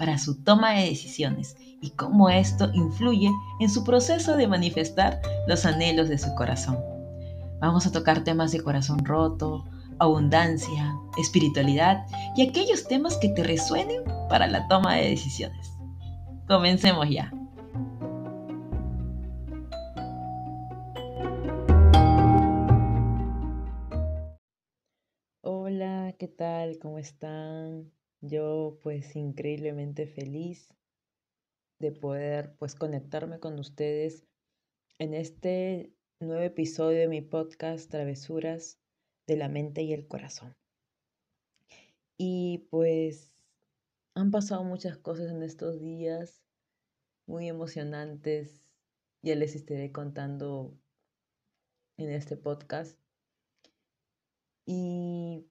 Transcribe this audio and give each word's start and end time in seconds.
para 0.00 0.16
su 0.16 0.42
toma 0.42 0.72
de 0.72 0.86
decisiones 0.86 1.58
y 1.82 1.90
cómo 1.90 2.30
esto 2.30 2.70
influye 2.72 3.30
en 3.60 3.68
su 3.68 3.84
proceso 3.84 4.34
de 4.34 4.48
manifestar 4.48 5.20
los 5.46 5.66
anhelos 5.66 6.08
de 6.08 6.16
su 6.16 6.34
corazón. 6.36 6.78
Vamos 7.60 7.86
a 7.86 7.92
tocar 7.92 8.24
temas 8.24 8.50
de 8.50 8.62
corazón 8.62 9.04
roto, 9.04 9.62
abundancia, 9.98 10.96
espiritualidad 11.18 12.06
y 12.34 12.48
aquellos 12.48 12.88
temas 12.88 13.18
que 13.18 13.28
te 13.28 13.44
resuenen 13.44 14.02
para 14.30 14.46
la 14.46 14.66
toma 14.68 14.94
de 14.94 15.10
decisiones. 15.10 15.70
Comencemos 16.48 17.06
ya. 17.10 17.30
Hola, 25.42 26.14
¿qué 26.18 26.26
tal? 26.26 26.78
¿Cómo 26.80 26.98
están? 26.98 27.99
Yo 28.20 28.78
pues 28.82 29.16
increíblemente 29.16 30.06
feliz 30.06 30.74
de 31.78 31.92
poder 31.92 32.54
pues 32.58 32.74
conectarme 32.74 33.40
con 33.40 33.58
ustedes 33.58 34.26
en 34.98 35.14
este 35.14 35.94
nuevo 36.20 36.42
episodio 36.42 36.98
de 36.98 37.08
mi 37.08 37.22
podcast 37.22 37.90
Travesuras 37.90 38.78
de 39.26 39.36
la 39.36 39.48
mente 39.48 39.82
y 39.82 39.94
el 39.94 40.06
corazón. 40.06 40.54
Y 42.18 42.66
pues 42.70 43.32
han 44.14 44.30
pasado 44.30 44.64
muchas 44.64 44.98
cosas 44.98 45.30
en 45.30 45.42
estos 45.42 45.80
días 45.80 46.42
muy 47.26 47.48
emocionantes. 47.48 48.60
Ya 49.22 49.34
les 49.36 49.54
estaré 49.54 49.92
contando 49.92 50.76
en 51.96 52.10
este 52.10 52.36
podcast. 52.36 52.98
Y 54.66 55.46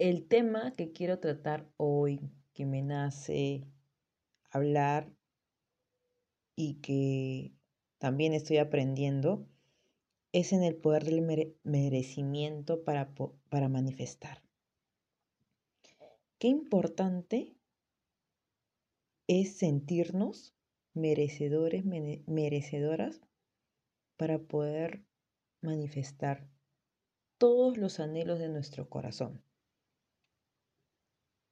el 0.00 0.26
tema 0.26 0.74
que 0.76 0.92
quiero 0.92 1.18
tratar 1.18 1.70
hoy, 1.76 2.32
que 2.54 2.64
me 2.64 2.80
nace 2.80 3.66
hablar 4.50 5.12
y 6.56 6.80
que 6.80 7.52
también 7.98 8.32
estoy 8.32 8.56
aprendiendo, 8.56 9.46
es 10.32 10.54
en 10.54 10.62
el 10.62 10.74
poder 10.74 11.04
del 11.04 11.54
merecimiento 11.64 12.82
para, 12.82 13.12
para 13.50 13.68
manifestar. 13.68 14.42
Qué 16.38 16.48
importante 16.48 17.54
es 19.26 19.58
sentirnos 19.58 20.54
merecedores, 20.94 21.84
merecedoras 21.84 23.20
para 24.16 24.38
poder 24.38 25.04
manifestar 25.60 26.48
todos 27.36 27.76
los 27.76 28.00
anhelos 28.00 28.38
de 28.38 28.48
nuestro 28.48 28.88
corazón. 28.88 29.42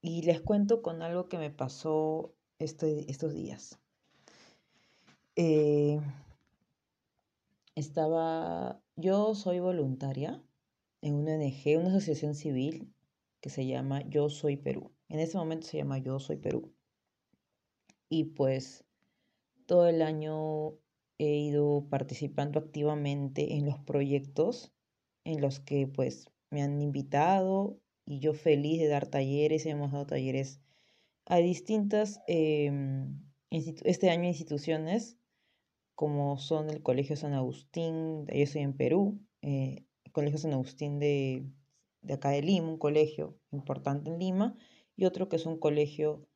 Y 0.01 0.21
les 0.21 0.41
cuento 0.41 0.81
con 0.81 1.01
algo 1.01 1.27
que 1.27 1.37
me 1.37 1.51
pasó 1.51 2.33
este, 2.57 3.09
estos 3.11 3.33
días. 3.33 3.79
Eh, 5.35 5.99
estaba, 7.75 8.81
yo 8.95 9.35
soy 9.35 9.59
voluntaria 9.59 10.41
en 11.01 11.15
una 11.15 11.35
ONG, 11.35 11.79
una 11.79 11.89
asociación 11.89 12.35
civil 12.35 12.93
que 13.41 13.49
se 13.49 13.65
llama 13.65 14.01
Yo 14.09 14.29
Soy 14.29 14.57
Perú. 14.57 14.91
En 15.07 15.19
ese 15.19 15.37
momento 15.37 15.67
se 15.67 15.77
llama 15.77 15.97
Yo 15.97 16.19
Soy 16.19 16.37
Perú. 16.37 16.73
Y 18.09 18.25
pues 18.25 18.85
todo 19.65 19.87
el 19.87 20.01
año 20.01 20.73
he 21.19 21.35
ido 21.35 21.85
participando 21.89 22.59
activamente 22.59 23.55
en 23.55 23.65
los 23.65 23.79
proyectos 23.79 24.71
en 25.25 25.41
los 25.41 25.59
que 25.59 25.87
pues 25.87 26.27
me 26.49 26.63
han 26.63 26.81
invitado 26.81 27.77
y 28.09 28.19
yo 28.19 28.33
feliz 28.33 28.79
de 28.79 28.87
dar 28.87 29.05
talleres, 29.07 29.67
hemos 29.67 29.91
dado 29.91 30.07
talleres 30.07 30.59
a 31.25 31.37
distintas, 31.37 32.21
em, 32.27 33.21
este 33.51 34.09
año 34.09 34.25
instituciones 34.25 35.17
como 35.93 36.39
son 36.39 36.71
el 36.71 36.81
Colegio 36.81 37.15
San 37.15 37.33
Agustín, 37.33 38.25
yo 38.25 38.43
estoy 38.43 38.61
en 38.61 38.75
Perú, 38.75 39.19
eh, 39.43 39.85
el 40.05 40.11
Colegio 40.11 40.39
San 40.39 40.53
Agustín 40.53 40.97
de, 40.97 41.45
de, 42.01 42.13
acá 42.13 42.29
de 42.31 42.41
Lima, 42.41 42.69
un 42.69 42.79
colegio 42.79 43.37
importante 43.51 44.09
en 44.09 44.17
Lima, 44.17 44.55
y 44.95 45.05
otro 45.05 45.29
que 45.29 45.35
es 45.35 45.45
un 45.45 45.59
colegio 45.59 46.27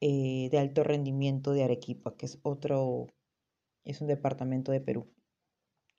eh, 0.00 0.48
de 0.50 0.58
alto 0.58 0.84
rendimiento 0.84 1.52
de 1.52 1.64
Arequipa, 1.64 2.16
que 2.16 2.26
es 2.26 2.38
otro, 2.42 3.08
es 3.84 4.00
un 4.00 4.06
departamento 4.06 4.72
de 4.72 4.80
Perú, 4.80 5.12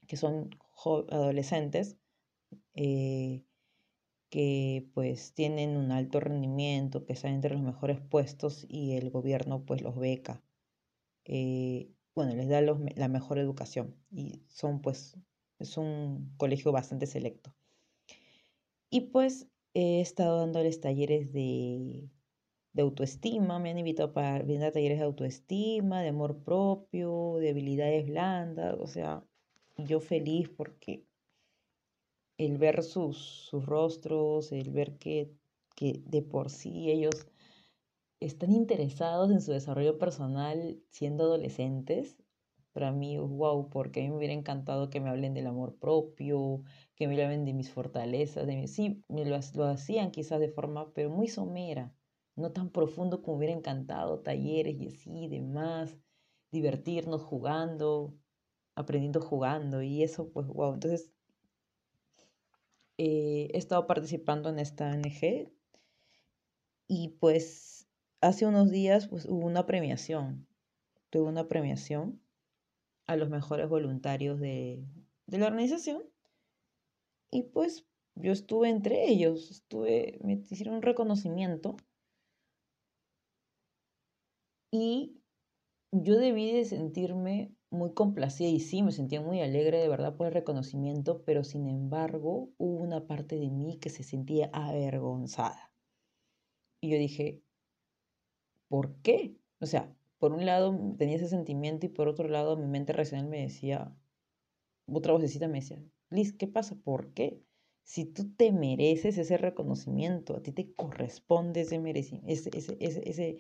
que 0.08 0.18
son 0.18 0.50
adolescentes 1.10 1.98
eh, 2.74 3.44
que 4.32 4.88
pues 4.94 5.34
tienen 5.34 5.78
un 5.78 5.92
alto 5.92 6.22
rendimiento, 6.22 7.06
que 7.06 7.14
están 7.14 7.34
entre 7.34 7.54
los 7.54 7.62
mejores 7.62 8.00
puestos 8.00 8.66
y 8.70 8.94
el 8.94 9.12
gobierno 9.12 9.66
pues 9.66 9.82
los 9.82 9.98
beca. 9.98 10.42
Eh, 11.26 11.92
bueno, 12.16 12.34
les 12.34 12.48
da 12.50 12.62
la 12.62 13.08
mejor 13.10 13.40
educación 13.40 13.96
y 14.10 14.42
son 14.48 14.82
pues, 14.82 15.18
es 15.60 15.78
un 15.78 16.34
colegio 16.38 16.72
bastante 16.72 17.08
selecto. 17.08 17.54
Y 18.90 19.02
pues 19.02 19.48
he 19.74 20.02
estado 20.02 20.40
dándoles 20.40 20.80
talleres 20.80 21.34
de, 21.34 22.10
de 22.72 22.82
autoestima, 22.82 23.60
me 23.60 23.72
han 23.72 23.80
invitado 23.80 24.14
para 24.14 24.42
brindar 24.44 24.72
talleres 24.72 25.00
de 25.00 25.06
autoestima, 25.06 26.02
de 26.02 26.10
amor 26.10 26.42
propio, 26.44 27.36
de 27.40 27.50
habilidades 27.50 28.08
blandas, 28.08 28.78
o 28.80 28.88
sea, 28.88 29.26
yo 29.78 30.00
feliz 30.00 30.50
porque 30.50 31.06
el 32.46 32.58
ver 32.58 32.84
sus, 32.84 33.18
sus 33.18 33.66
rostros, 33.66 34.52
el 34.52 34.72
ver 34.72 34.98
que, 34.98 35.32
que 35.76 36.02
de 36.06 36.22
por 36.22 36.50
sí 36.50 36.90
ellos 36.90 37.28
están 38.20 38.52
interesados 38.52 39.32
en 39.32 39.42
su 39.42 39.52
desarrollo 39.52 39.98
personal 39.98 40.82
siendo 40.90 41.26
adolescentes, 41.26 42.18
para 42.74 42.92
mí, 42.92 43.18
wow, 43.18 43.70
porque 43.70 44.00
a 44.00 44.04
mí 44.04 44.10
me 44.10 44.18
hubiera 44.18 44.34
encantado 44.34 44.90
que 44.90 45.02
me 45.02 45.10
hablen 45.10 45.34
del 45.34 45.48
amor 45.48 45.78
propio, 45.78 46.64
que 46.96 47.08
me 47.08 47.22
hablen 47.22 47.46
de 47.46 47.54
mis 47.54 47.72
fortalezas, 47.72 48.48
de 48.48 48.68
sí, 48.68 49.04
me 49.10 49.26
lo, 49.26 49.38
lo 49.56 49.66
hacían 49.66 50.12
quizás 50.12 50.40
de 50.40 50.50
forma, 50.50 50.94
pero 50.94 51.10
muy 51.10 51.28
somera, 51.28 51.94
no 52.36 52.54
tan 52.54 52.72
profundo 52.72 53.22
como 53.22 53.38
hubiera 53.38 53.54
encantado, 53.54 54.22
talleres 54.22 54.80
y 54.80 54.88
así, 54.88 55.28
demás, 55.28 55.98
divertirnos 56.52 57.24
jugando, 57.24 58.18
aprendiendo 58.76 59.20
jugando, 59.22 59.82
y 59.82 60.04
eso, 60.04 60.32
pues, 60.32 60.48
wow, 60.48 60.74
entonces 60.76 61.14
eh, 63.04 63.50
he 63.52 63.58
estado 63.58 63.88
participando 63.88 64.50
en 64.50 64.60
esta 64.60 64.92
ONG 64.92 65.52
y 66.88 67.08
pues 67.20 67.88
hace 68.22 68.46
unos 68.46 68.70
días 68.70 69.08
pues, 69.08 69.26
hubo 69.26 69.48
una 69.48 69.66
premiación. 69.66 70.48
Tuve 71.10 71.28
una 71.28 71.48
premiación 71.48 72.22
a 73.08 73.16
los 73.16 73.32
mejores 73.32 73.68
voluntarios 73.68 74.40
de, 74.40 74.86
de 75.26 75.38
la 75.40 75.48
organización 75.48 76.04
y 77.32 77.42
pues 77.42 77.88
yo 78.14 78.32
estuve 78.32 78.70
entre 78.70 79.08
ellos, 79.10 79.50
estuve, 79.50 80.20
me 80.24 80.34
hicieron 80.34 80.76
un 80.76 80.82
reconocimiento 80.84 81.78
y 84.70 85.20
yo 85.92 86.20
debí 86.20 86.52
de 86.52 86.66
sentirme 86.66 87.56
muy 87.72 87.94
complacida 87.94 88.50
y 88.50 88.60
sí, 88.60 88.84
me 88.84 88.92
sentía 88.92 89.22
muy 89.22 89.42
alegre 89.42 89.80
de 89.80 89.88
verdad 89.88 90.16
por 90.16 90.28
el 90.28 90.34
reconocimiento, 90.34 91.24
pero 91.24 91.44
sin 91.44 91.68
embargo 91.68 92.52
hubo 92.58 92.84
una 92.84 93.08
parte 93.08 93.38
de 93.38 93.50
mí 93.50 93.80
que 93.80 93.90
se 93.90 94.04
sentía 94.04 94.50
avergonzada. 94.54 95.74
Y 96.82 96.90
yo 96.90 96.98
dije, 96.98 97.42
¿por 98.68 98.96
qué? 99.02 99.38
O 99.60 99.66
sea, 99.66 99.96
por 100.20 100.34
un 100.34 100.46
lado 100.46 100.78
tenía 100.98 101.16
ese 101.16 101.30
sentimiento 101.30 101.86
y 101.86 101.90
por 101.90 102.08
otro 102.08 102.28
lado 102.28 102.58
mi 102.58 102.68
mente 102.68 102.94
racional 102.94 103.28
me 103.28 103.42
decía, 103.42 103.96
otra 104.88 105.14
vocecita 105.14 105.48
me 105.48 105.62
decía, 105.62 105.82
Liz, 106.10 106.34
¿qué 106.34 106.48
pasa? 106.48 106.76
¿Por 106.76 107.14
qué? 107.14 107.42
Si 107.84 108.06
tú 108.06 108.34
te 108.36 108.52
mereces 108.52 109.18
ese 109.18 109.38
reconocimiento, 109.38 110.36
a 110.36 110.42
ti 110.44 110.52
te 110.52 110.74
corresponde 110.74 111.62
ese 111.62 111.80
merecimiento, 111.80 112.32
ese, 112.32 112.50
ese, 112.54 112.78
ese, 113.10 113.38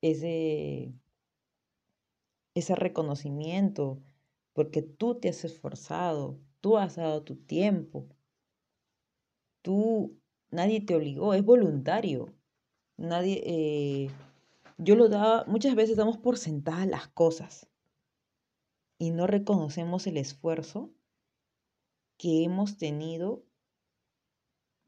ese, 0.00 0.94
ese 2.56 2.74
reconocimiento, 2.74 4.02
porque 4.52 4.82
tú 4.82 5.16
te 5.20 5.28
has 5.28 5.44
esforzado, 5.44 6.40
tú 6.60 6.78
has 6.78 6.96
dado 6.96 7.22
tu 7.22 7.36
tiempo, 7.36 8.08
tú, 9.62 10.18
nadie 10.50 10.80
te 10.80 10.94
obligó, 10.94 11.34
es 11.34 11.44
voluntario. 11.44 12.34
Nadie, 12.96 13.42
eh, 13.46 14.10
yo 14.78 14.96
lo 14.96 15.08
daba, 15.08 15.44
muchas 15.46 15.74
veces 15.74 15.96
damos 15.96 16.18
por 16.18 16.38
sentadas 16.38 16.86
las 16.88 17.08
cosas. 17.08 17.68
y 18.98 19.10
no 19.10 19.26
reconocemos 19.26 20.06
el 20.06 20.18
esfuerzo 20.18 20.92
que 22.18 22.44
hemos 22.44 22.76
tenido 22.78 23.44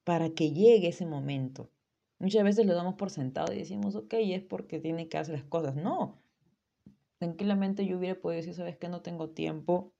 para 0.04 0.30
que 0.30 0.50
llegue 0.52 0.88
ese 0.88 1.06
momento. 1.06 1.70
Muchas 2.18 2.42
veces 2.44 2.66
lo 2.66 2.74
damos 2.74 2.94
por 2.94 3.10
sentado 3.10 3.52
y 3.52 3.58
decimos, 3.58 3.94
ok, 3.94 4.14
es 4.14 4.42
porque 4.42 4.80
tiene 4.80 5.08
que 5.08 5.18
hacer 5.18 5.34
las 5.34 5.44
cosas. 5.44 5.76
No, 5.76 6.18
tranquilamente 7.18 7.86
yo 7.86 7.98
hubiera 7.98 8.20
podido 8.20 8.38
decir, 8.38 8.54
sabes 8.54 8.76
que 8.78 8.88
no 8.88 9.02
tengo 9.02 9.30
tiempo, 9.30 9.94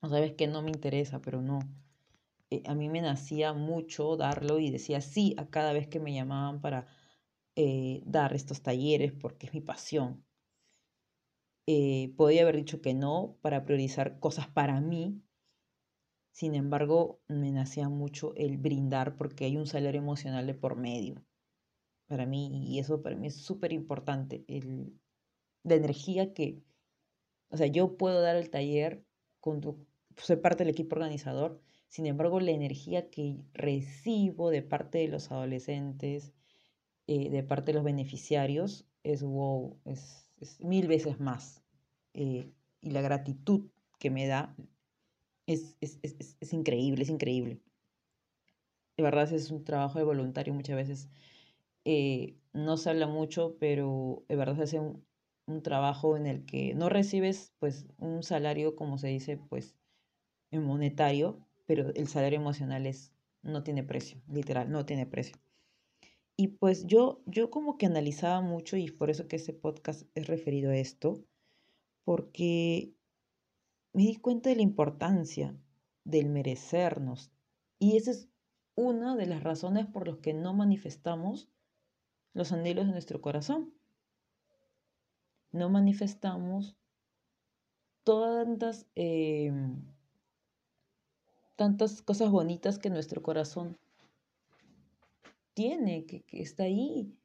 o 0.00 0.08
sabes 0.08 0.34
que 0.34 0.46
no 0.46 0.62
me 0.62 0.70
interesa, 0.70 1.20
pero 1.20 1.42
no. 1.42 1.60
Eh, 2.50 2.62
a 2.66 2.74
mí 2.74 2.88
me 2.88 3.00
nacía 3.00 3.52
mucho 3.52 4.16
darlo 4.16 4.58
y 4.58 4.70
decía 4.70 5.00
sí 5.00 5.34
a 5.38 5.48
cada 5.48 5.72
vez 5.72 5.88
que 5.88 6.00
me 6.00 6.14
llamaban 6.14 6.60
para 6.60 6.86
eh, 7.56 8.02
dar 8.06 8.34
estos 8.34 8.62
talleres 8.62 9.12
porque 9.12 9.46
es 9.46 9.54
mi 9.54 9.60
pasión. 9.60 10.24
Eh, 11.66 12.12
podía 12.16 12.42
haber 12.42 12.56
dicho 12.56 12.82
que 12.82 12.94
no 12.94 13.38
para 13.40 13.64
priorizar 13.64 14.20
cosas 14.20 14.48
para 14.48 14.80
mí. 14.80 15.22
Sin 16.32 16.54
embargo, 16.54 17.22
me 17.28 17.50
nacía 17.52 17.88
mucho 17.88 18.34
el 18.36 18.58
brindar 18.58 19.16
porque 19.16 19.46
hay 19.46 19.56
un 19.56 19.66
salario 19.66 20.00
emocional 20.00 20.46
de 20.46 20.54
por 20.54 20.76
medio 20.76 21.24
para 22.06 22.26
mí 22.26 22.66
y 22.68 22.78
eso 22.78 23.02
para 23.02 23.16
mí 23.16 23.28
es 23.28 23.36
súper 23.36 23.72
importante. 23.72 24.44
La 25.64 25.74
energía 25.74 26.32
que, 26.32 26.62
o 27.48 27.56
sea, 27.56 27.66
yo 27.66 27.96
puedo 27.96 28.20
dar 28.20 28.36
el 28.36 28.50
taller, 28.50 29.04
con 29.40 29.60
soy 30.16 30.36
parte 30.36 30.64
del 30.64 30.72
equipo 30.72 30.94
organizador, 30.94 31.60
sin 31.94 32.06
embargo, 32.06 32.40
la 32.40 32.50
energía 32.50 33.08
que 33.08 33.36
recibo 33.52 34.50
de 34.50 34.62
parte 34.62 34.98
de 34.98 35.06
los 35.06 35.30
adolescentes, 35.30 36.32
eh, 37.06 37.30
de 37.30 37.42
parte 37.44 37.70
de 37.70 37.74
los 37.74 37.84
beneficiarios, 37.84 38.84
es 39.04 39.22
wow, 39.22 39.78
es, 39.84 40.28
mil 40.58 40.88
veces 40.88 41.20
más. 41.20 41.62
Eh, 42.12 42.50
y 42.80 42.90
la 42.90 43.00
gratitud 43.00 43.70
que 44.00 44.10
me 44.10 44.26
da 44.26 44.56
es, 45.46 45.76
es, 45.80 46.52
increíble, 46.52 47.04
es 47.04 47.10
increíble. 47.10 47.60
De 48.96 49.04
verdad, 49.04 49.32
es 49.32 49.52
un 49.52 49.62
trabajo 49.62 50.00
de 50.00 50.04
voluntario 50.04 50.52
muchas 50.52 50.74
veces. 50.74 51.08
Eh, 51.84 52.36
no 52.52 52.76
se 52.76 52.90
habla 52.90 53.06
mucho, 53.06 53.56
pero 53.60 54.24
de 54.28 54.34
verdad 54.34 54.56
se 54.56 54.62
hace 54.62 54.80
un, 54.80 55.06
un, 55.46 55.62
trabajo 55.62 56.16
en 56.16 56.26
el 56.26 56.44
que 56.44 56.74
no 56.74 56.88
recibes 56.88 57.52
pues 57.58 57.86
un 57.98 58.22
salario, 58.22 58.76
como 58.76 58.98
se 58.98 59.08
dice, 59.08 59.36
pues 59.36 59.76
en 60.50 60.64
monetario, 60.64 61.46
pero 61.66 61.90
el 61.94 62.08
salario 62.08 62.38
emocional 62.38 62.86
es, 62.86 63.12
no 63.42 63.62
tiene 63.62 63.82
precio, 63.82 64.20
literal, 64.28 64.70
no 64.70 64.86
tiene 64.86 65.06
precio. 65.06 65.36
Y 66.36 66.48
pues 66.48 66.86
yo, 66.86 67.22
yo 67.26 67.50
como 67.50 67.78
que 67.78 67.86
analizaba 67.86 68.40
mucho 68.40 68.76
y 68.76 68.90
por 68.90 69.10
eso 69.10 69.28
que 69.28 69.36
este 69.36 69.52
podcast 69.52 70.02
es 70.14 70.26
referido 70.26 70.70
a 70.70 70.76
esto, 70.76 71.24
porque 72.04 72.94
me 73.92 74.02
di 74.02 74.16
cuenta 74.16 74.50
de 74.50 74.56
la 74.56 74.62
importancia 74.62 75.56
del 76.04 76.28
merecernos. 76.28 77.30
Y 77.78 77.96
esa 77.96 78.10
es 78.10 78.28
una 78.74 79.16
de 79.16 79.26
las 79.26 79.42
razones 79.42 79.86
por 79.86 80.08
las 80.08 80.18
que 80.18 80.34
no 80.34 80.52
manifestamos 80.54 81.48
los 82.32 82.52
anhelos 82.52 82.86
de 82.86 82.92
nuestro 82.92 83.20
corazón. 83.20 83.72
No 85.54 85.70
manifestamos 85.70 86.76
todas 88.02 88.88
eh, 88.96 89.52
tantas 91.54 92.02
cosas 92.02 92.32
bonitas 92.32 92.80
que 92.80 92.90
nuestro 92.90 93.22
corazón 93.22 93.78
tiene, 95.54 96.06
que, 96.06 96.24
está 96.32 96.64
ahí. 96.64 97.16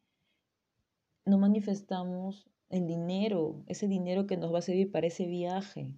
No 1.26 1.40
manifestamos 1.40 2.48
el 2.70 2.86
dinero, 2.86 3.64
ese 3.66 3.88
dinero 3.88 4.28
que 4.28 4.38
nos 4.38 4.54
va 4.54 4.60
a 4.60 4.62
servir 4.62 4.92
para 4.92 5.08
ese 5.08 5.26
viaje. 5.26 5.92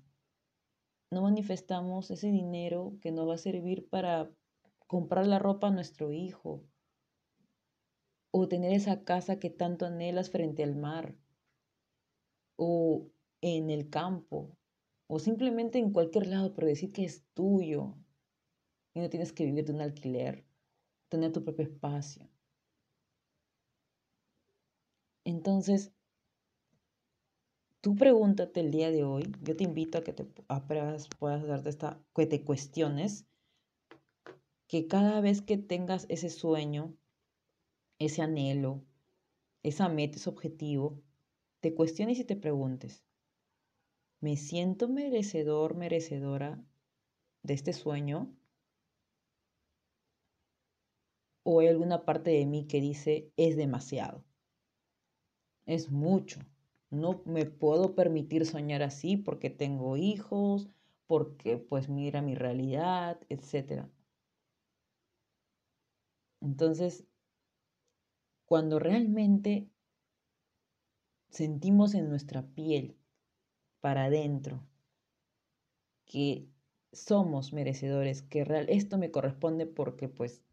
No 1.09 1.23
manifestamos 1.23 2.11
ese 2.11 2.27
dinero 2.27 2.93
que 3.01 3.11
nos 3.11 3.27
va 3.27 3.33
a 3.33 3.39
servir 3.39 3.89
para 3.89 4.31
comprar 4.87 5.27
la 5.27 5.37
ropa 5.37 5.67
a 5.67 5.71
nuestro 5.71 6.13
hijo 6.13 6.63
o 8.31 8.47
tener 8.47 8.71
esa 8.71 9.03
casa 9.03 9.37
que 9.37 9.49
tanto 9.49 9.85
anhelas 9.85 10.29
frente 10.29 10.63
al 10.63 10.77
mar 10.77 11.17
o 12.63 13.07
en 13.41 13.71
el 13.71 13.89
campo 13.89 14.55
o 15.07 15.17
simplemente 15.17 15.79
en 15.79 15.91
cualquier 15.91 16.27
lado, 16.27 16.53
pero 16.53 16.67
decir 16.67 16.93
que 16.93 17.03
es 17.03 17.25
tuyo, 17.33 17.95
y 18.93 18.99
no 18.99 19.09
tienes 19.09 19.33
que 19.33 19.45
vivir 19.45 19.65
de 19.65 19.73
un 19.73 19.81
alquiler, 19.81 20.45
tener 21.09 21.31
tu 21.31 21.43
propio 21.43 21.65
espacio. 21.65 22.29
Entonces, 25.25 25.91
tú 27.81 27.95
pregúntate 27.95 28.59
el 28.59 28.69
día 28.69 28.91
de 28.91 29.03
hoy, 29.05 29.23
yo 29.41 29.57
te 29.57 29.63
invito 29.63 29.97
a 29.97 30.03
que 30.03 30.13
te 30.13 30.23
puedas 30.23 31.47
darte 31.47 31.69
esta, 31.69 31.99
que 32.15 32.27
te 32.27 32.45
cuestiones, 32.45 33.25
que 34.67 34.85
cada 34.85 35.19
vez 35.19 35.41
que 35.41 35.57
tengas 35.57 36.05
ese 36.09 36.29
sueño, 36.29 36.95
ese 37.97 38.21
anhelo, 38.21 38.85
esa 39.63 39.89
meta, 39.89 40.17
ese 40.17 40.29
objetivo, 40.29 41.01
te 41.61 41.73
cuestiones 41.73 42.19
y 42.19 42.25
te 42.25 42.35
preguntes, 42.35 43.03
¿me 44.19 44.35
siento 44.35 44.89
merecedor, 44.89 45.75
merecedora 45.75 46.63
de 47.43 47.53
este 47.53 47.73
sueño? 47.73 48.35
o 51.43 51.59
hay 51.59 51.67
alguna 51.67 52.05
parte 52.05 52.31
de 52.31 52.45
mí 52.45 52.65
que 52.67 52.81
dice 52.81 53.31
es 53.37 53.55
demasiado, 53.57 54.23
es 55.65 55.91
mucho, 55.91 56.39
no 56.89 57.21
me 57.25 57.45
puedo 57.45 57.95
permitir 57.95 58.45
soñar 58.45 58.83
así 58.83 59.17
porque 59.17 59.49
tengo 59.49 59.97
hijos, 59.97 60.69
porque 61.07 61.57
pues 61.57 61.89
mira 61.89 62.21
mi 62.21 62.35
realidad, 62.35 63.19
etc. 63.29 63.89
Entonces, 66.41 67.05
cuando 68.45 68.79
realmente 68.79 69.69
sentimos 71.31 71.95
en 71.95 72.09
nuestra 72.09 72.45
piel 72.45 72.97
para 73.79 74.05
adentro 74.05 74.67
que 76.05 76.49
somos 76.91 77.53
merecedores, 77.53 78.21
que 78.21 78.43
real, 78.43 78.65
esto 78.69 78.97
me 78.97 79.11
corresponde 79.11 79.65
porque 79.65 80.09
pues 80.09 80.43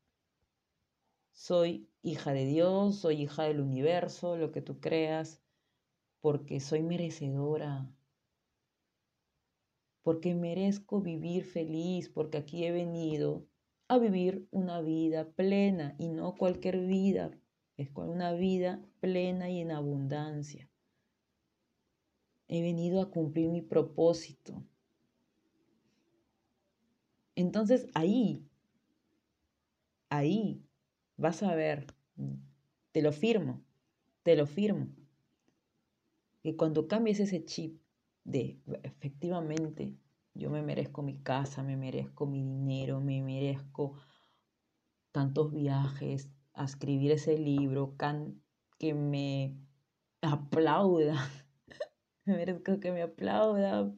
soy 1.33 1.89
hija 2.03 2.33
de 2.33 2.47
Dios, 2.47 2.97
soy 2.97 3.23
hija 3.23 3.45
del 3.45 3.61
universo, 3.61 4.37
lo 4.37 4.53
que 4.53 4.63
tú 4.63 4.81
creas, 4.81 5.43
porque 6.21 6.61
soy 6.61 6.83
merecedora, 6.83 7.91
porque 10.03 10.35
merezco 10.35 11.01
vivir 11.01 11.45
feliz, 11.45 12.09
porque 12.09 12.39
aquí 12.39 12.65
he 12.65 12.73
venido 12.73 13.47
a 13.89 13.99
vivir 13.99 14.47
una 14.53 14.81
vida 14.81 15.29
plena 15.33 15.97
y 15.99 16.09
no 16.09 16.37
cualquier 16.37 16.79
vida, 16.79 17.33
es 17.77 17.91
una 17.95 18.33
vida 18.33 18.83
plena 19.01 19.51
y 19.51 19.61
en 19.61 19.71
abundancia. 19.71 20.69
He 22.49 22.63
venido 22.63 23.01
a 23.01 23.11
cumplir 23.11 23.49
mi 23.49 23.63
propósito. 23.63 24.63
Entonces 27.37 27.87
ahí, 27.95 28.45
ahí 30.09 30.69
Vas 31.19 31.43
a 31.43 31.53
ver, 31.57 31.85
te 32.93 33.03
lo 33.03 33.11
firmo, 33.11 33.61
te 34.23 34.37
lo 34.37 34.47
firmo. 34.47 34.87
Que 36.45 36.57
cuando 36.57 36.87
cambies 36.87 37.19
ese 37.19 37.45
chip 37.45 37.83
de 38.23 38.61
efectivamente 38.85 39.97
yo 40.33 40.49
me 40.49 40.63
merezco 40.63 41.03
mi 41.03 41.19
casa, 41.19 41.65
me 41.65 41.77
merezco 41.77 42.25
mi 42.25 42.45
dinero, 42.45 43.01
me 43.01 43.21
merezco 43.21 43.95
tantos 45.11 45.53
viajes, 45.53 46.31
a 46.53 46.65
escribir 46.65 47.11
ese 47.11 47.37
libro, 47.37 47.97
que 48.79 48.95
me 48.95 49.57
aplauda, 50.23 51.17
merezco 52.37 52.81
que 52.81 52.93
me 52.93 53.03
aplauda 53.03 53.93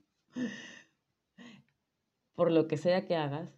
por 2.34 2.50
lo 2.50 2.66
que 2.66 2.76
sea 2.76 3.04
que 3.04 3.16
hagas, 3.16 3.50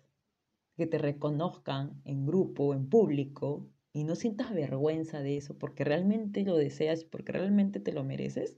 que 0.77 0.87
te 0.87 0.99
reconozcan 0.99 2.01
en 2.05 2.27
grupo, 2.27 2.75
en 2.75 2.89
público, 2.89 3.71
y 3.93 4.05
no 4.05 4.15
sientas 4.17 4.53
vergüenza 4.55 5.21
de 5.21 5.37
eso 5.37 5.59
porque 5.59 5.85
realmente 5.85 6.45
lo 6.45 6.57
deseas, 6.57 7.05
porque 7.05 7.33
realmente 7.33 7.79
te 7.79 7.93
lo 7.93 8.03
mereces, 8.05 8.57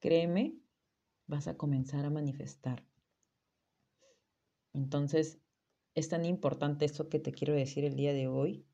créeme, 0.00 0.54
vas 1.26 1.48
a 1.48 1.56
comenzar 1.56 2.04
a 2.04 2.10
manifestar. 2.10 2.84
Entonces, 4.74 5.40
es 5.94 6.08
tan 6.10 6.26
importante 6.26 6.84
esto 6.84 7.08
que 7.08 7.18
te 7.18 7.32
quiero 7.32 7.54
decir 7.54 7.84
el 7.84 7.96
día 7.96 8.12
de 8.12 8.28
hoy. 8.28 8.66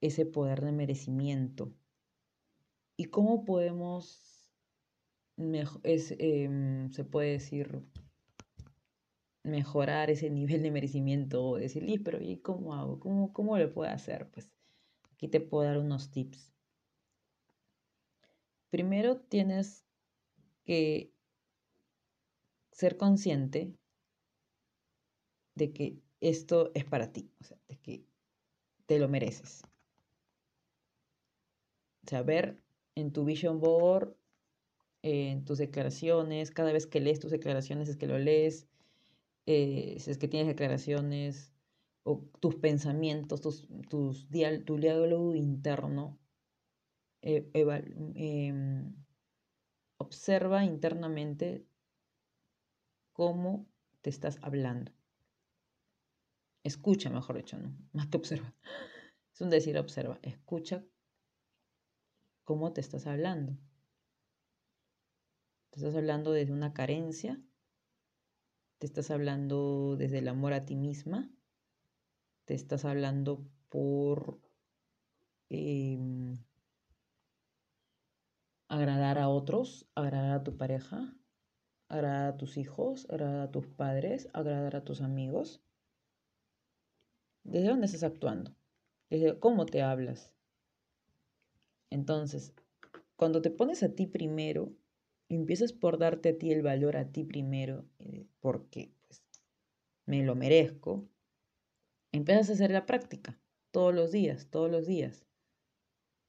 ese 0.00 0.24
poder 0.26 0.60
de 0.64 0.72
merecimiento. 0.72 1.72
¿Y 2.96 3.06
cómo 3.06 3.44
podemos, 3.44 4.50
es, 5.82 6.14
em, 6.18 6.90
se 6.90 7.04
puede 7.04 7.32
decir, 7.32 7.82
mejorar 9.42 10.10
ese 10.10 10.30
nivel 10.30 10.62
de 10.62 10.70
merecimiento 10.70 11.44
o 11.44 11.56
decir, 11.56 12.02
pero 12.04 12.20
¿y 12.20 12.38
cómo 12.38 12.74
hago? 12.74 12.98
¿Cómo, 13.00 13.32
cómo 13.32 13.58
lo 13.58 13.72
puedo 13.72 13.90
hacer? 13.90 14.28
Pues 14.30 14.48
aquí 15.12 15.28
te 15.28 15.40
puedo 15.40 15.64
dar 15.68 15.78
unos 15.78 16.10
tips. 16.10 16.56
primero 18.76 19.16
tienes 19.16 19.86
que 20.64 21.10
ser 22.72 22.98
consciente 22.98 23.74
de 25.54 25.72
que 25.72 25.98
esto 26.20 26.72
es 26.74 26.84
para 26.84 27.10
ti, 27.10 27.30
o 27.40 27.44
sea, 27.44 27.58
de 27.68 27.78
que 27.78 28.04
te 28.84 28.98
lo 28.98 29.08
mereces. 29.08 29.62
Ver 32.26 32.60
en 32.96 33.12
tu 33.12 33.24
vision 33.24 33.60
board, 33.60 34.16
en 35.02 35.44
tus 35.44 35.58
declaraciones, 35.58 36.50
cada 36.50 36.72
vez 36.72 36.86
que 36.86 37.00
lees 37.00 37.20
tus 37.20 37.30
declaraciones 37.30 37.88
es 37.88 37.96
que 37.96 38.08
lo 38.08 38.18
lees, 38.18 38.66
eh, 39.46 39.96
es 40.04 40.18
que 40.18 40.26
tienes 40.26 40.48
declaraciones, 40.48 41.52
o 42.02 42.24
tus 42.40 42.56
pensamientos, 42.56 43.40
tus, 43.40 43.68
tus 43.88 44.28
tu 44.64 44.76
diálogo 44.78 45.34
interno, 45.34 46.18
eh, 47.22 47.50
em, 48.14 48.94
observa 49.98 50.64
internamente 50.64 51.66
cómo 53.12 53.66
te 54.02 54.10
estás 54.10 54.38
hablando. 54.42 54.92
Escucha, 56.62 57.10
mejor 57.10 57.36
dicho, 57.36 57.58
¿no? 57.58 57.76
Más 57.92 58.06
que 58.06 58.16
observa. 58.18 58.54
Es 59.32 59.40
un 59.40 59.50
decir 59.50 59.76
observa. 59.76 60.18
Escucha 60.22 60.84
cómo 62.46 62.72
te 62.72 62.80
estás 62.80 63.06
hablando. 63.06 63.58
Te 65.68 65.80
estás 65.80 65.94
hablando 65.94 66.32
desde 66.32 66.54
una 66.54 66.72
carencia. 66.72 67.38
Te 68.78 68.86
estás 68.86 69.10
hablando 69.10 69.96
desde 69.98 70.20
el 70.20 70.28
amor 70.28 70.54
a 70.54 70.64
ti 70.64 70.76
misma 70.76 71.30
te 72.46 72.54
estás 72.54 72.84
hablando 72.84 73.44
por 73.68 74.40
em, 75.50 76.38
agradar 78.68 79.18
a 79.18 79.28
otros, 79.28 79.88
agradar 79.96 80.40
a 80.40 80.44
tu 80.44 80.56
pareja, 80.56 81.12
agradar 81.88 82.34
a 82.34 82.36
tus 82.36 82.56
hijos, 82.56 83.06
agradar 83.10 83.40
a 83.40 83.50
tus 83.50 83.66
padres, 83.66 84.28
agradar 84.32 84.76
a 84.76 84.84
tus 84.84 85.00
amigos. 85.00 85.60
¿Desde 87.42 87.68
dónde 87.68 87.86
estás 87.86 88.04
actuando? 88.04 88.54
¿Desde 89.10 89.38
cómo 89.40 89.66
te 89.66 89.82
hablas? 89.82 90.35
Entonces, 91.90 92.52
cuando 93.16 93.42
te 93.42 93.50
pones 93.50 93.82
a 93.82 93.94
ti 93.94 94.06
primero, 94.06 94.72
empiezas 95.28 95.72
por 95.72 95.98
darte 95.98 96.30
a 96.30 96.38
ti 96.38 96.52
el 96.52 96.62
valor 96.62 96.96
a 96.96 97.10
ti 97.12 97.24
primero, 97.24 97.84
eh, 97.98 98.26
porque 98.40 98.92
pues, 99.06 99.22
me 100.06 100.24
lo 100.24 100.34
merezco, 100.34 101.08
Empiezas 102.16 102.48
a 102.48 102.52
hacer 102.54 102.70
la 102.70 102.86
práctica 102.86 103.38
todos 103.72 103.94
los 103.94 104.10
días, 104.10 104.48
todos 104.48 104.70
los 104.70 104.86
días. 104.86 105.26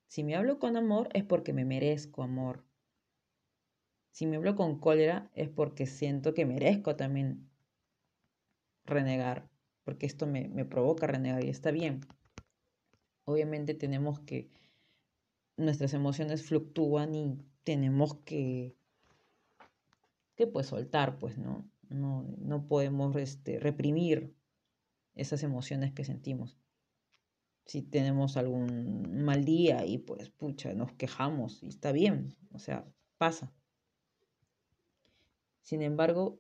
Si 0.10 0.22
me 0.22 0.36
hablo 0.36 0.60
con 0.60 0.76
amor 0.76 1.08
es 1.14 1.24
porque 1.24 1.54
me 1.54 1.64
merezco 1.64 2.24
amor. 2.24 2.66
Si 4.12 4.26
me 4.26 4.36
hablo 4.36 4.58
con 4.58 4.80
cólera 4.80 5.32
es 5.34 5.48
porque 5.48 5.86
siento 5.86 6.34
que 6.34 6.46
merezco 6.46 6.98
también 6.98 7.50
renegar, 8.84 9.48
porque 9.86 10.06
esto 10.08 10.28
me, 10.28 10.66
provoca 10.66 11.08
renegar 11.08 11.46
y 11.46 11.50
está 11.50 11.72
bien. 11.72 12.02
Obviamente 13.24 13.74
tenemos 13.74 14.20
que, 14.20 14.50
nuestras 15.58 15.94
emociones 15.94 16.44
fluctúan 16.44 17.16
y 17.16 17.38
tenemos 17.64 18.16
que, 18.24 18.76
que 20.36 20.48
pues 20.48 20.68
soltar, 20.68 21.20
pues, 21.20 21.38
¿no? 21.38 21.70
No, 21.90 22.26
no 22.38 22.68
podemos 22.68 23.16
este, 23.16 23.60
reprimir 23.60 24.34
esas 25.16 25.44
emociones 25.44 25.92
que 25.94 26.06
sentimos. 26.06 26.58
Si 27.66 27.82
tenemos 27.82 28.38
algún 28.38 29.24
mal 29.26 29.44
día 29.44 29.86
y 29.86 29.98
pues, 29.98 30.30
pucha, 30.30 30.74
nos 30.74 30.94
quejamos 30.94 31.62
y 31.64 31.68
está 31.68 31.92
bien, 31.92 32.36
o 32.54 32.60
sea, 32.60 32.86
pasa. 33.18 33.52
Sin 35.64 35.82
embargo, 35.82 36.40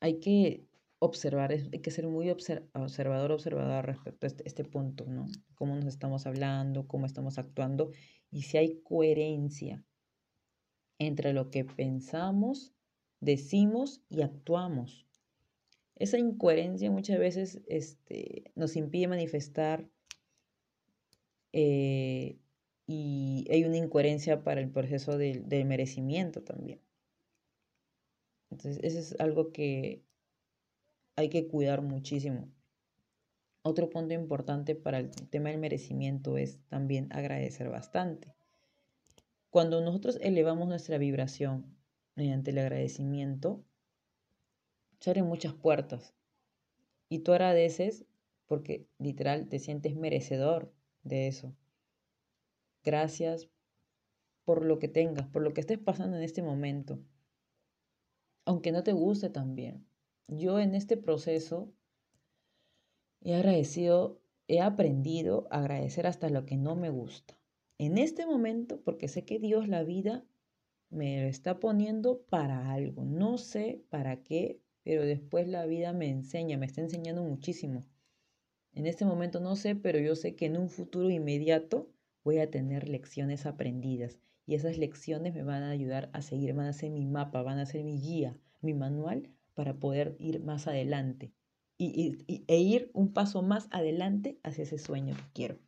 hay 0.00 0.20
que 0.20 0.66
observar, 0.98 1.52
hay 1.52 1.80
que 1.80 1.90
ser 1.90 2.06
muy 2.06 2.28
observador, 2.28 3.32
observador 3.32 3.86
respecto 3.86 4.26
a 4.26 4.28
este, 4.28 4.46
este, 4.46 4.64
punto, 4.64 5.06
¿no? 5.06 5.26
Cómo 5.54 5.74
nos 5.76 5.86
estamos 5.86 6.26
hablando, 6.26 6.86
cómo 6.86 7.06
estamos 7.06 7.38
actuando 7.38 7.90
y 8.30 8.42
si 8.42 8.56
hay 8.56 8.80
coherencia 8.82 9.84
entre 10.98 11.32
lo 11.32 11.50
que 11.50 11.64
pensamos, 11.64 12.72
decimos 13.20 14.02
y 14.08 14.22
actuamos. 14.22 15.06
Esa 15.96 16.18
incoherencia 16.18 16.90
muchas 16.90 17.18
veces 17.18 17.60
este, 17.66 18.52
nos 18.54 18.76
impide 18.76 19.08
manifestar 19.08 19.88
eh, 21.52 22.38
y 22.86 23.46
hay 23.50 23.64
una 23.64 23.76
incoherencia 23.76 24.42
para 24.42 24.60
el 24.60 24.70
proceso 24.70 25.18
del, 25.18 25.48
del 25.48 25.64
merecimiento 25.64 26.42
también. 26.42 26.80
Entonces, 28.50 28.80
eso 28.82 28.98
es 28.98 29.20
algo 29.20 29.52
que 29.52 30.02
hay 31.16 31.28
que 31.28 31.48
cuidar 31.48 31.82
muchísimo. 31.82 32.50
Otro 33.70 33.88
punto 33.88 34.14
importante 34.14 34.74
para 34.74 34.98
el 34.98 35.12
tema 35.28 35.50
del 35.50 35.58
merecimiento 35.58 36.36
es 36.36 36.58
también 36.66 37.06
agradecer 37.12 37.68
bastante. 37.68 38.34
Cuando 39.48 39.80
nosotros 39.80 40.18
elevamos 40.22 40.66
nuestra 40.66 40.98
vibración 40.98 41.78
mediante 42.16 42.50
el 42.50 42.58
agradecimiento, 42.58 43.64
se 44.98 45.10
abren 45.10 45.26
muchas 45.26 45.54
puertas. 45.54 46.16
Y 47.08 47.20
tú 47.20 47.30
agradeces 47.30 48.04
porque 48.46 48.88
literal 48.98 49.48
te 49.48 49.60
sientes 49.60 49.94
merecedor 49.94 50.74
de 51.04 51.28
eso. 51.28 51.54
Gracias 52.82 53.48
por 54.44 54.64
lo 54.64 54.80
que 54.80 54.88
tengas, 54.88 55.28
por 55.28 55.42
lo 55.42 55.54
que 55.54 55.60
estés 55.60 55.78
pasando 55.78 56.16
en 56.16 56.24
este 56.24 56.42
momento. 56.42 56.98
Aunque 58.44 58.72
no 58.72 58.82
te 58.82 58.94
guste 58.94 59.30
también. 59.30 59.86
Yo 60.26 60.58
en 60.58 60.74
este 60.74 60.96
proceso 60.96 61.72
he 63.22 63.34
agradecido, 63.34 64.20
he 64.48 64.60
aprendido 64.60 65.46
a 65.50 65.58
agradecer 65.58 66.06
hasta 66.06 66.30
lo 66.30 66.46
que 66.46 66.56
no 66.56 66.74
me 66.74 66.90
gusta. 66.90 67.38
En 67.78 67.98
este 67.98 68.26
momento, 68.26 68.80
porque 68.82 69.08
sé 69.08 69.24
que 69.24 69.38
Dios 69.38 69.68
la 69.68 69.82
vida 69.82 70.24
me 70.88 71.28
está 71.28 71.60
poniendo 71.60 72.22
para 72.28 72.72
algo. 72.72 73.04
No 73.04 73.38
sé 73.38 73.84
para 73.90 74.22
qué, 74.22 74.60
pero 74.82 75.04
después 75.04 75.46
la 75.48 75.66
vida 75.66 75.92
me 75.92 76.08
enseña, 76.08 76.58
me 76.58 76.66
está 76.66 76.80
enseñando 76.80 77.22
muchísimo. 77.22 77.84
En 78.72 78.86
este 78.86 79.04
momento 79.04 79.40
no 79.40 79.56
sé, 79.56 79.76
pero 79.76 79.98
yo 79.98 80.14
sé 80.16 80.34
que 80.34 80.46
en 80.46 80.56
un 80.56 80.68
futuro 80.68 81.10
inmediato 81.10 81.90
voy 82.24 82.38
a 82.38 82.50
tener 82.50 82.88
lecciones 82.88 83.46
aprendidas 83.46 84.18
y 84.46 84.54
esas 84.54 84.78
lecciones 84.78 85.34
me 85.34 85.42
van 85.42 85.62
a 85.62 85.70
ayudar 85.70 86.10
a 86.12 86.22
seguir, 86.22 86.54
van 86.54 86.66
a 86.66 86.72
ser 86.72 86.90
mi 86.90 87.06
mapa, 87.06 87.42
van 87.42 87.58
a 87.58 87.66
ser 87.66 87.84
mi 87.84 88.00
guía, 88.00 88.36
mi 88.60 88.74
manual 88.74 89.30
para 89.54 89.74
poder 89.74 90.16
ir 90.18 90.40
más 90.40 90.66
adelante 90.66 91.32
y, 91.82 92.44
e 92.46 92.58
ir 92.58 92.90
un 92.92 93.12
paso 93.12 93.42
más 93.42 93.68
adelante 93.70 94.38
hacia 94.42 94.64
ese 94.64 94.78
sueño 94.78 95.16
que 95.16 95.32
quiero. 95.32 95.58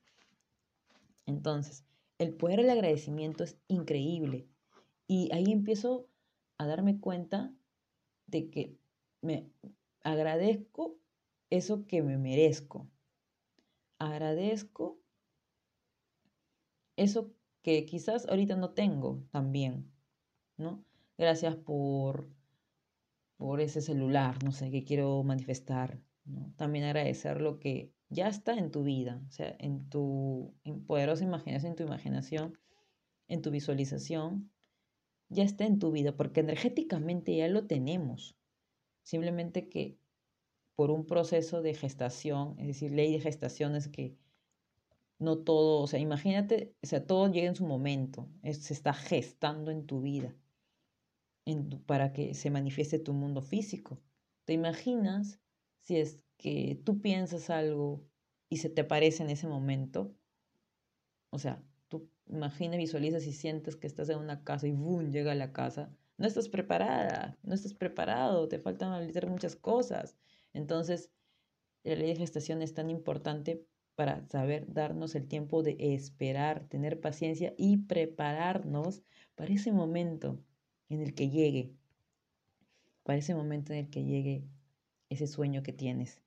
Entonces, 1.25 1.85
el 2.19 2.35
poder 2.35 2.61
del 2.61 2.71
agradecimiento 2.71 3.45
es 3.45 3.57
increíble 3.69 4.47
y 5.07 5.33
ahí 5.33 5.51
empiezo 5.51 6.09
a 6.59 6.67
darme 6.67 7.01
cuenta 7.01 7.55
de 8.27 8.51
que 8.51 8.77
me 9.23 9.51
agradezco 10.03 10.99
eso 11.51 11.87
que 11.87 12.03
me 12.03 12.19
merezco. 12.19 12.89
Agradezco 13.99 15.01
eso 16.97 17.33
que 17.63 17.87
quizás 17.87 18.27
ahorita 18.27 18.57
no 18.57 18.71
tengo 18.71 19.23
también, 19.31 19.91
¿no? 20.59 20.85
Gracias 21.17 21.57
por, 21.57 22.29
por 23.43 23.61
ese 23.61 23.81
celular, 23.81 24.41
no 24.45 24.53
sé, 24.53 24.71
que 24.71 24.85
quiero 24.85 25.21
manifestar, 25.25 25.99
¿no? 26.25 26.55
También 26.57 26.85
agradecer 26.85 27.41
lo 27.41 27.59
que 27.59 27.93
ya 28.09 28.29
está 28.29 28.57
en 28.57 28.71
tu 28.71 28.85
vida, 28.85 29.21
o 29.29 29.33
sea, 29.33 29.57
en 29.59 29.91
tu 29.91 30.55
poderosa 30.87 31.25
imaginación, 31.25 31.73
en 31.73 31.77
tu 31.77 31.83
imaginación, 31.83 32.57
en 33.27 33.43
tu 33.43 33.51
visualización, 33.51 34.53
ya 35.29 35.43
está 35.43 35.67
en 35.67 35.81
tu 35.81 35.91
vida, 35.91 36.17
porque 36.17 36.39
energéticamente 36.39 37.35
ya 37.35 37.49
lo 37.49 37.67
tenemos. 37.67 38.37
Simplemente 39.03 39.69
que 39.69 39.99
por 40.77 40.93
un 40.93 41.05
proceso 41.05 41.63
de 41.63 41.75
gestación, 41.75 42.55
es 42.61 42.69
decir, 42.69 42.93
ley 42.93 43.13
de 43.13 43.21
gestación 43.21 43.75
es 43.75 43.89
que 43.89 44.17
no 45.19 45.39
todo, 45.39 45.83
o 45.83 45.89
sea, 45.89 45.99
imagínate, 45.99 46.77
o 46.81 46.87
sea, 46.87 47.05
todo 47.05 47.29
llega 47.29 47.49
en 47.49 47.57
su 47.57 47.67
momento, 47.67 48.29
se 48.45 48.73
está 48.73 48.93
gestando 48.95 49.73
en 49.73 49.85
tu 49.85 50.01
vida 50.01 50.33
en 51.45 51.83
para 51.85 52.13
que 52.13 52.35
se 52.35 52.51
manifieste 52.51 52.99
tu 52.99 53.13
mundo 53.13 53.43
físico. 53.43 54.01
¿Te 54.45 54.53
imaginas 54.53 55.41
si 55.81 55.97
es 55.97 56.21
que 56.37 56.81
tú 56.85 57.01
piensas 57.01 57.51
algo 57.51 58.05
y 58.49 58.59
se 58.59 58.71
te 58.71 58.83
aparece 58.83 59.23
en 59.23 59.31
ese 59.31 59.49
momento? 59.49 60.15
O 61.31 61.39
sea, 61.39 61.65
tú 61.89 62.11
imaginas, 62.27 62.79
visualizas 62.79 63.27
y 63.27 63.33
sientes 63.33 63.77
que 63.77 63.87
estás 63.87 64.09
en 64.09 64.19
una 64.19 64.45
casa 64.45 64.67
y 64.67 64.73
¡boom! 64.73 65.11
llega 65.11 65.33
a 65.33 65.37
la 65.37 65.53
casa 65.53 65.97
no 66.23 66.29
estás 66.29 66.49
preparada, 66.49 67.37
no 67.43 67.53
estás 67.55 67.75
preparado, 67.75 68.47
te 68.47 68.61
faltan 68.61 68.93
analizar 68.93 69.29
muchas 69.29 69.57
cosas. 69.57 70.17
Entonces, 70.53 71.11
la 71.83 71.97
ley 71.97 72.09
de 72.09 72.17
gestación 72.17 72.63
es 72.63 72.75
tan 72.75 72.91
importante 72.91 73.67
para 73.97 74.27
saber 74.29 74.73
darnos 74.73 75.17
el 75.17 75.27
tiempo 75.27 75.65
de 75.65 75.77
esperar, 75.95 76.69
tener 76.69 77.01
paciencia 77.01 77.55
y 77.59 77.79
prepararnos 77.79 79.03
para 79.35 79.53
ese 79.53 79.73
momento 79.73 80.39
en 80.93 81.03
el 81.03 81.15
que 81.15 81.31
llegue, 81.31 81.75
para 83.03 83.19
ese 83.19 83.35
momento 83.35 83.73
en 83.73 83.81
el 83.81 83.91
que 83.91 84.05
llegue 84.05 84.45
ese 85.09 85.27
sueño 85.27 85.63
que 85.63 85.73
tienes. 85.73 86.23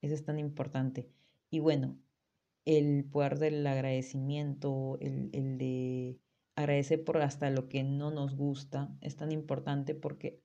Eso 0.00 0.14
es 0.14 0.24
tan 0.24 0.38
importante. 0.38 1.08
Y 1.50 1.60
bueno, 1.60 1.96
el 2.64 3.04
poder 3.04 3.38
del 3.38 3.66
agradecimiento, 3.66 4.98
el, 5.00 5.30
el 5.32 5.58
de 5.58 6.18
agradecer 6.54 7.04
por 7.04 7.18
hasta 7.18 7.50
lo 7.50 7.68
que 7.68 7.82
no 7.84 8.10
nos 8.10 8.36
gusta, 8.36 8.94
es 9.00 9.16
tan 9.16 9.32
importante 9.32 9.94
porque 9.94 10.40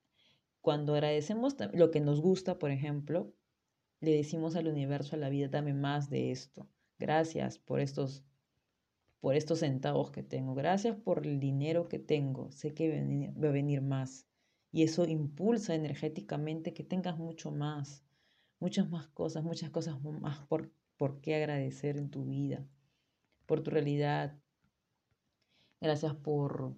cuando 0.61 0.93
agradecemos 0.93 1.55
lo 1.73 1.91
que 1.91 2.01
nos 2.01 2.21
gusta, 2.21 2.59
por 2.59 2.71
ejemplo, 2.71 3.33
le 3.99 4.11
decimos 4.11 4.55
al 4.55 4.67
universo, 4.67 5.15
a 5.15 5.19
la 5.19 5.29
vida, 5.29 5.47
dame 5.47 5.73
más 5.73 6.09
de 6.09 6.31
esto. 6.31 6.67
Gracias 6.99 7.57
por 7.57 7.79
estos, 7.79 8.23
por 9.19 9.35
estos 9.35 9.59
centavos 9.59 10.11
que 10.11 10.23
tengo. 10.23 10.55
Gracias 10.55 10.95
por 10.95 11.25
el 11.25 11.39
dinero 11.39 11.87
que 11.87 11.99
tengo. 11.99 12.51
Sé 12.51 12.73
que 12.73 13.31
va 13.41 13.49
a 13.49 13.51
venir 13.51 13.81
más. 13.81 14.27
Y 14.71 14.83
eso 14.83 15.05
impulsa 15.05 15.75
energéticamente 15.75 16.73
que 16.73 16.83
tengas 16.83 17.17
mucho 17.17 17.51
más, 17.51 18.03
muchas 18.59 18.89
más 18.89 19.07
cosas, 19.07 19.43
muchas 19.43 19.69
cosas 19.69 20.01
más 20.01 20.45
por, 20.47 20.71
por 20.97 21.21
qué 21.21 21.35
agradecer 21.35 21.97
en 21.97 22.09
tu 22.09 22.25
vida, 22.25 22.67
por 23.45 23.61
tu 23.63 23.71
realidad. 23.71 24.37
Gracias 25.79 26.13
por, 26.15 26.75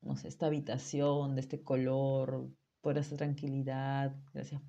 no 0.00 0.16
sé, 0.16 0.28
esta 0.28 0.46
habitación, 0.46 1.34
de 1.34 1.42
este 1.42 1.62
color, 1.62 2.48
por 2.80 2.98
esa 2.98 3.16
tranquilidad. 3.16 4.16
Gracias 4.32 4.62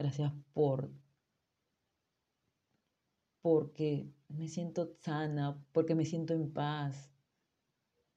Gracias 0.00 0.32
por 0.54 0.90
porque 3.42 4.10
me 4.30 4.48
siento 4.48 4.96
sana, 5.00 5.62
porque 5.72 5.94
me 5.94 6.04
siento 6.04 6.34
en 6.34 6.52
paz. 6.52 7.10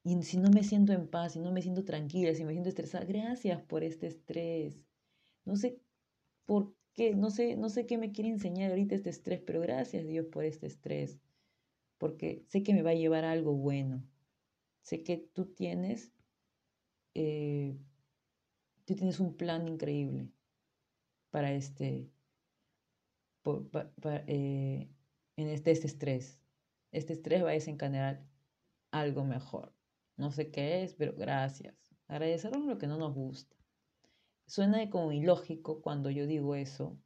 Y 0.03 0.21
si 0.23 0.37
no 0.37 0.49
me 0.49 0.63
siento 0.63 0.93
en 0.93 1.07
paz, 1.07 1.33
si 1.33 1.39
no 1.39 1.51
me 1.51 1.61
siento 1.61 1.85
tranquila, 1.85 2.35
si 2.35 2.43
me 2.45 2.51
siento 2.51 2.69
estresada, 2.69 3.05
gracias 3.05 3.61
por 3.63 3.83
este 3.83 4.07
estrés. 4.07 4.79
No 5.45 5.55
sé 5.55 5.79
por 6.45 6.75
qué, 6.93 7.15
no 7.15 7.29
sé, 7.31 7.55
no 7.57 7.69
sé 7.69 7.85
qué 7.85 7.97
me 7.97 8.11
quiere 8.11 8.29
enseñar 8.29 8.71
ahorita 8.71 8.95
este 8.95 9.09
estrés, 9.09 9.41
pero 9.45 9.61
gracias 9.61 10.05
Dios 10.07 10.27
por 10.27 10.43
este 10.45 10.67
estrés, 10.67 11.19
porque 11.97 12.43
sé 12.47 12.63
que 12.63 12.73
me 12.73 12.83
va 12.83 12.91
a 12.91 12.95
llevar 12.95 13.25
algo 13.25 13.53
bueno. 13.53 14.03
Sé 14.81 15.03
que 15.03 15.17
tú 15.17 15.45
tienes, 15.45 16.11
eh, 17.15 17.77
tú 18.85 18.95
tienes 18.95 19.19
un 19.19 19.35
plan 19.35 19.67
increíble 19.67 20.29
para 21.31 21.53
este, 21.53 22.11
eh, 24.27 24.89
en 25.35 25.47
este, 25.47 25.71
este 25.71 25.87
estrés. 25.87 26.39
Este 26.91 27.13
estrés 27.13 27.43
va 27.43 27.49
a 27.49 27.53
desencadenar 27.53 28.23
algo 28.91 29.23
mejor. 29.23 29.73
No 30.17 30.31
sé 30.31 30.51
qué 30.51 30.83
es, 30.83 30.93
pero 30.93 31.13
gracias. 31.15 31.75
Agradecernos 32.07 32.65
lo 32.65 32.77
que 32.77 32.87
no 32.87 32.97
nos 32.97 33.13
gusta. 33.13 33.55
Suena 34.45 34.89
como 34.89 35.11
ilógico 35.11 35.81
cuando 35.81 36.09
yo 36.09 36.27
digo 36.27 36.55
eso, 36.55 36.97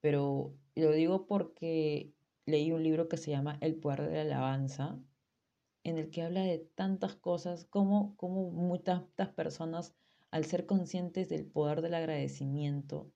pero 0.00 0.54
lo 0.74 0.92
digo 0.92 1.26
porque 1.26 2.14
leí 2.46 2.72
un 2.72 2.82
libro 2.82 3.08
que 3.08 3.16
se 3.16 3.30
llama 3.30 3.58
El 3.60 3.76
poder 3.76 4.08
de 4.08 4.12
la 4.12 4.20
alabanza, 4.22 4.98
en 5.84 5.98
el 5.98 6.10
que 6.10 6.22
habla 6.22 6.42
de 6.42 6.58
tantas 6.74 7.16
cosas, 7.16 7.64
como, 7.64 8.16
como 8.16 8.50
muchas 8.50 9.02
personas 9.34 9.94
al 10.30 10.44
ser 10.44 10.66
conscientes 10.66 11.28
del 11.28 11.46
poder 11.46 11.82
del 11.82 11.94
agradecimiento, 11.94 13.10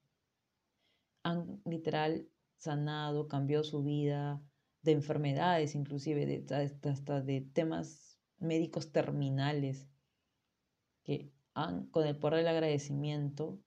han 1.23 1.62
literal 1.64 2.29
sanado, 2.62 3.26
cambiado 3.26 3.64
su 3.64 3.83
vida, 3.83 4.40
de 4.83 4.92
enfermedades 4.92 5.75
inclusive, 5.75 6.26
de, 6.26 6.54
hasta 6.88 7.20
de 7.20 7.40
temas 7.40 8.20
médicos 8.38 8.92
terminales, 8.92 9.88
que 11.05 11.33
han, 11.55 11.87
con 11.87 12.07
el 12.07 12.16
poder 12.16 12.38
del 12.38 12.48
agradecimiento, 12.48 13.59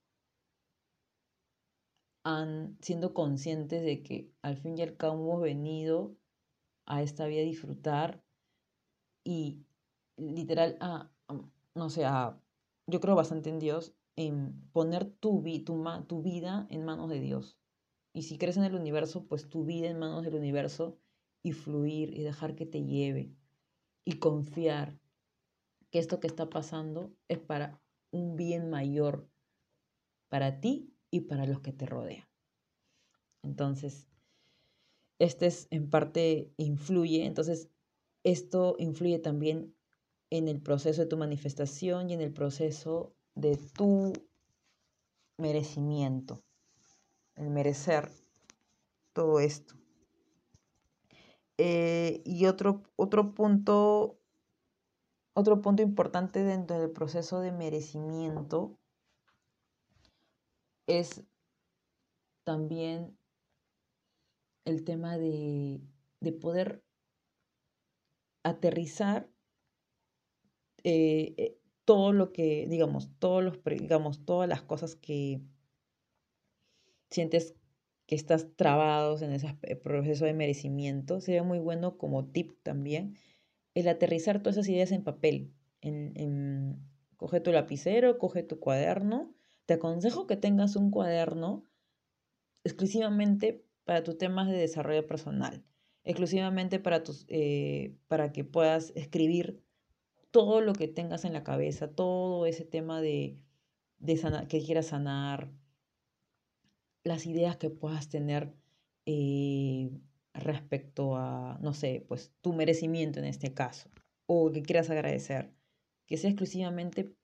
han 2.23 2.77
siendo 2.81 3.13
conscientes 3.13 3.83
de 3.83 4.01
que 4.01 4.31
al 4.41 4.57
fin 4.57 4.77
y 4.77 4.81
al 4.81 4.95
cabo 4.95 5.15
hemos 5.15 5.41
venido 5.41 6.15
a 6.85 7.03
esta 7.03 7.27
vida 7.27 7.41
a 7.41 7.45
disfrutar 7.45 8.23
y 9.23 9.65
literal 10.17 10.77
a, 10.79 11.11
no 11.75 11.89
sé, 11.89 12.05
a 12.05 12.39
yo 12.87 12.99
creo 13.01 13.15
bastante 13.15 13.49
en 13.49 13.59
Dios, 13.59 13.93
en 14.15 14.69
poner 14.71 15.11
tu, 15.11 15.43
tu, 15.65 15.83
tu 16.07 16.21
vida 16.21 16.65
en 16.69 16.85
manos 16.85 17.09
de 17.09 17.19
Dios. 17.19 17.57
Y 18.15 18.23
si 18.23 18.37
crees 18.37 18.55
en 18.55 18.63
el 18.63 18.75
universo, 18.75 19.27
pues 19.27 19.49
tu 19.49 19.65
vida 19.65 19.89
en 19.89 19.99
manos 19.99 20.23
del 20.23 20.35
universo 20.35 20.97
y 21.43 21.51
fluir 21.51 22.17
y 22.17 22.23
dejar 22.23 22.55
que 22.55 22.65
te 22.65 22.81
lleve 22.85 23.35
y 24.05 24.19
confiar 24.19 24.97
que 25.91 25.99
esto 25.99 26.21
que 26.21 26.27
está 26.27 26.49
pasando 26.49 27.13
es 27.27 27.39
para 27.39 27.81
un 28.11 28.37
bien 28.37 28.69
mayor 28.69 29.29
para 30.29 30.61
ti 30.61 30.95
y 31.11 31.21
para 31.21 31.45
los 31.45 31.59
que 31.59 31.73
te 31.73 31.85
rodean. 31.85 32.25
Entonces, 33.43 34.07
este 35.19 35.47
es 35.47 35.67
en 35.69 35.89
parte 35.89 36.53
influye, 36.55 37.25
entonces 37.25 37.69
esto 38.23 38.77
influye 38.79 39.19
también 39.19 39.75
en 40.29 40.47
el 40.47 40.61
proceso 40.61 41.01
de 41.01 41.07
tu 41.07 41.17
manifestación 41.17 42.09
y 42.09 42.13
en 42.13 42.21
el 42.21 42.31
proceso 42.31 43.13
de 43.35 43.57
tu 43.57 44.13
merecimiento, 45.37 46.44
el 47.35 47.49
merecer 47.49 48.11
todo 49.13 49.39
esto. 49.39 49.75
Eh, 51.57 52.21
y 52.25 52.45
otro, 52.47 52.83
otro 52.95 53.33
punto, 53.33 54.19
otro 55.33 55.61
punto 55.61 55.81
importante 55.81 56.43
dentro 56.43 56.79
del 56.79 56.91
proceso 56.91 57.39
de 57.39 57.51
merecimiento 57.51 58.77
es 60.87 61.23
también 62.43 63.17
el 64.65 64.83
tema 64.83 65.17
de, 65.17 65.81
de 66.19 66.31
poder 66.33 66.83
aterrizar 68.43 69.29
eh, 70.83 71.33
eh, 71.37 71.59
todo 71.83 72.13
lo 72.13 72.31
que, 72.31 72.67
digamos, 72.67 73.09
todos 73.17 73.43
los, 73.43 73.63
digamos, 73.63 74.25
todas 74.25 74.47
las 74.47 74.61
cosas 74.61 74.95
que 74.95 75.41
sientes 77.09 77.55
que 78.05 78.15
estás 78.15 78.55
trabados 78.55 79.21
en 79.21 79.31
ese 79.31 79.55
proceso 79.83 80.25
de 80.25 80.33
merecimiento, 80.33 81.21
sería 81.21 81.43
muy 81.43 81.59
bueno 81.59 81.97
como 81.97 82.25
tip 82.25 82.51
también 82.61 83.15
el 83.75 83.87
aterrizar 83.89 84.41
todas 84.41 84.57
esas 84.57 84.69
ideas 84.69 84.91
en 84.91 85.03
papel. 85.03 85.53
En, 85.81 86.79
coge 87.17 87.41
tu 87.41 87.51
lapicero, 87.51 88.17
coge 88.17 88.41
tu 88.41 88.59
cuaderno. 88.59 89.33
Te 89.65 89.75
aconsejo 89.75 90.25
que 90.25 90.37
tengas 90.37 90.75
un 90.75 90.91
cuaderno 90.91 91.65
exclusivamente 92.63 93.65
para 93.83 94.03
tus 94.03 94.17
temas 94.17 94.47
de 94.47 94.57
desarrollo 94.57 95.05
personal, 95.05 95.63
exclusivamente 96.03 96.79
para, 96.79 97.03
tus, 97.03 97.25
eh, 97.27 97.95
para 98.07 98.31
que 98.31 98.43
puedas 98.43 98.91
escribir 98.95 99.61
todo 100.31 100.61
lo 100.61 100.73
que 100.73 100.87
tengas 100.87 101.25
en 101.25 101.33
la 101.33 101.43
cabeza, 101.43 101.91
todo 101.91 102.45
ese 102.45 102.65
tema 102.65 103.01
de, 103.01 103.37
de 103.99 104.47
que 104.47 104.63
quieras 104.63 104.87
sanar, 104.87 105.51
las 107.05 107.25
ideas 107.27 107.55
que 107.55 107.69
puedas 107.69 108.09
tener 108.09 108.53
eh, 109.05 109.91
respecto 110.33 111.15
a, 111.15 111.57
no 111.61 111.73
sé, 111.73 112.03
pues 112.07 112.33
tu 112.41 112.51
merecimiento 112.51 113.19
en 113.19 113.25
este 113.25 113.53
caso, 113.53 113.89
o 114.25 114.51
que 114.51 114.63
quieras 114.63 114.89
agradecer, 114.89 115.53
que 116.07 116.17
sea 116.17 116.31
exclusivamente 116.31 117.15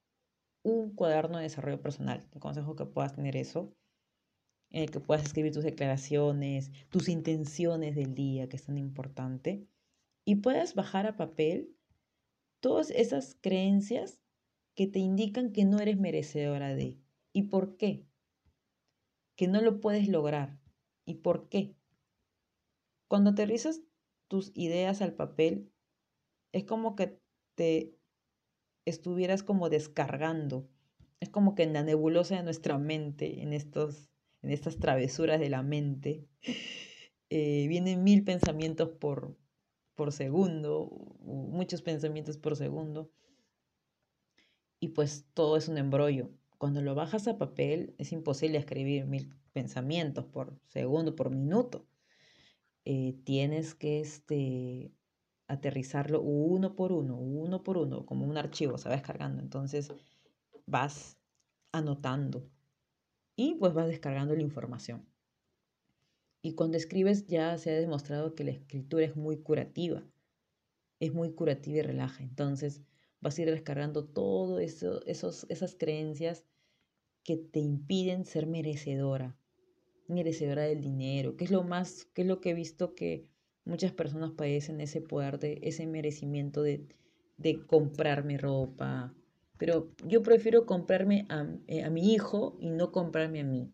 un 0.64 0.94
cuaderno 0.96 1.38
de 1.38 1.44
desarrollo 1.44 1.82
personal. 1.82 2.24
Te 2.30 2.38
aconsejo 2.38 2.76
que 2.76 2.86
puedas 2.86 3.14
tener 3.14 3.36
eso, 3.36 3.76
en 4.70 4.84
el 4.84 4.92
que 4.92 5.00
puedas 5.00 5.26
escribir 5.26 5.52
tus 5.52 5.64
declaraciones, 5.64 6.72
tus 6.90 7.10
intenciones 7.10 7.96
del 7.96 8.14
día, 8.14 8.48
que 8.48 8.58
es 8.58 8.64
tan 8.64 8.78
importante, 8.78 9.68
y 10.24 10.36
puedas 10.36 10.76
bajar 10.76 11.08
a 11.08 11.18
papel 11.18 11.76
todas 12.62 12.92
esas 12.92 13.36
creencias 13.42 14.22
que 14.76 14.86
te 14.86 15.00
indican 15.00 15.52
que 15.52 15.66
no 15.66 15.80
eres 15.80 15.98
merecedora 15.98 16.76
de. 16.76 17.00
¿Y 17.34 17.44
por 17.44 17.76
qué? 17.78 18.06
Que 19.42 19.48
no 19.48 19.60
lo 19.60 19.82
puedes 19.82 20.08
lograr. 20.08 20.60
¿Y 21.04 21.16
por 21.16 21.50
qué? 21.50 21.76
Cuando 23.08 23.32
aterrizas 23.32 23.82
tus 24.28 24.52
ideas 24.54 25.02
al 25.02 25.16
papel, 25.16 25.72
es 26.52 26.64
como 26.64 26.96
que 26.96 27.20
te 27.56 27.98
estuvieras 28.86 29.42
como 29.42 29.72
descargando. 29.72 30.70
Es 31.20 31.30
como 31.30 31.56
que 31.56 31.64
en 31.64 31.74
la 31.74 31.82
nebulosa 31.82 32.36
de 32.36 32.44
nuestra 32.44 32.78
mente, 32.78 33.42
en, 33.42 33.54
estos, 33.54 34.12
en 34.44 34.52
estas 34.52 34.78
travesuras 34.78 35.40
de 35.40 35.50
la 35.50 35.64
mente, 35.64 36.28
eh, 37.32 37.66
vienen 37.68 38.04
mil 38.04 38.24
pensamientos 38.24 38.90
por, 38.90 39.36
por 39.96 40.12
segundo, 40.12 41.18
muchos 41.24 41.82
pensamientos 41.82 42.38
por 42.38 42.56
segundo. 42.56 43.10
Y 44.80 44.90
pues 44.90 45.26
todo 45.34 45.58
es 45.58 45.68
un 45.68 45.80
embrollo. 45.80 46.30
Cuando 46.62 46.84
lo 46.84 46.94
bajas 46.94 47.28
a 47.28 47.40
papel 47.40 47.96
es 47.98 48.12
imposible 48.12 48.60
escribir 48.60 49.08
mil 49.08 49.34
pensamientos 49.52 50.26
por 50.26 50.60
segundo, 50.68 51.16
por 51.16 51.32
minuto. 51.32 51.88
eh, 52.86 53.16
tienes 53.24 53.74
que 53.74 54.00
este, 54.00 54.92
aterrizarlo 55.48 56.22
uno 56.22 56.76
por 56.76 56.92
uno, 56.92 57.18
uno 57.18 57.64
por 57.64 57.80
uno, 57.80 58.06
como 58.06 58.28
un 58.28 58.38
archivo, 58.38 58.78
se 58.78 58.90
va 58.90 58.94
descargando. 58.96 59.42
Entonces 59.42 59.92
vas 60.68 61.18
anotando 61.72 62.48
y 63.36 63.56
pues 63.56 63.74
vas 63.74 63.88
descargando 63.88 64.36
la 64.36 64.44
información. 64.44 65.04
Y 66.44 66.54
cuando 66.54 66.78
escribes 66.78 67.26
ya 67.26 67.58
se 67.58 67.72
ha 67.72 67.80
demostrado 67.80 68.36
que 68.36 68.44
la 68.44 68.52
escritura 68.52 69.04
es 69.04 69.16
muy 69.16 69.38
curativa, 69.42 70.04
es 71.00 71.12
muy 71.12 71.34
curativa 71.34 71.80
y 71.80 71.82
relaja. 71.82 72.22
Entonces 72.22 72.84
vas 73.20 73.40
a 73.40 73.42
ir 73.42 73.50
descargando 73.50 74.06
todo 74.06 74.60
eso, 74.60 75.04
esos, 75.08 75.48
esas 75.50 75.74
creencias 75.74 76.46
que 77.24 77.38
te 77.38 77.60
impiden 77.60 78.26
ser 78.26 78.48
merecedora, 78.48 79.38
merecedora 80.08 80.64
del 80.64 80.82
dinero, 80.82 81.36
que 81.36 81.46
es 81.46 81.52
lo 81.52 81.64
más, 81.64 82.06
que 82.14 82.24
es 82.24 82.28
lo 82.28 82.42
que 82.42 82.52
he 82.52 82.54
visto 82.54 82.96
que 82.96 83.28
muchas 83.66 83.92
personas 83.92 84.32
padecen 84.32 84.82
ese 84.82 85.02
poder 85.02 85.40
de 85.40 85.60
ese 85.62 85.86
merecimiento 85.86 86.64
de, 86.64 86.88
de 87.38 87.66
comprarme 87.66 88.38
ropa. 88.38 89.14
Pero 89.58 89.92
yo 90.08 90.24
prefiero 90.24 90.66
comprarme 90.66 91.26
a, 91.30 91.48
eh, 91.68 91.84
a 91.84 91.90
mi 91.90 92.14
hijo 92.14 92.58
y 92.60 92.72
no 92.72 92.92
comprarme 92.92 93.42
a 93.42 93.46
mí. 93.46 93.72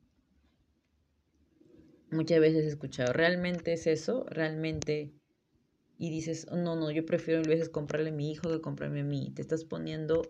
Muchas 2.12 2.40
veces 2.40 2.66
he 2.66 2.70
escuchado, 2.70 3.14
¿realmente 3.14 3.74
es 3.74 3.88
eso? 3.88 4.26
¿Realmente? 4.30 5.14
Y 5.98 6.10
dices, 6.10 6.48
no, 6.52 6.76
no, 6.76 6.92
yo 6.92 7.06
prefiero 7.06 7.42
a 7.42 7.48
veces 7.48 7.70
comprarle 7.70 8.10
a 8.10 8.14
mi 8.14 8.32
hijo 8.32 8.50
que 8.50 8.62
comprarme 8.62 9.02
a 9.02 9.06
mí. 9.06 9.32
Te 9.36 9.42
estás 9.42 9.66
poniendo 9.66 10.22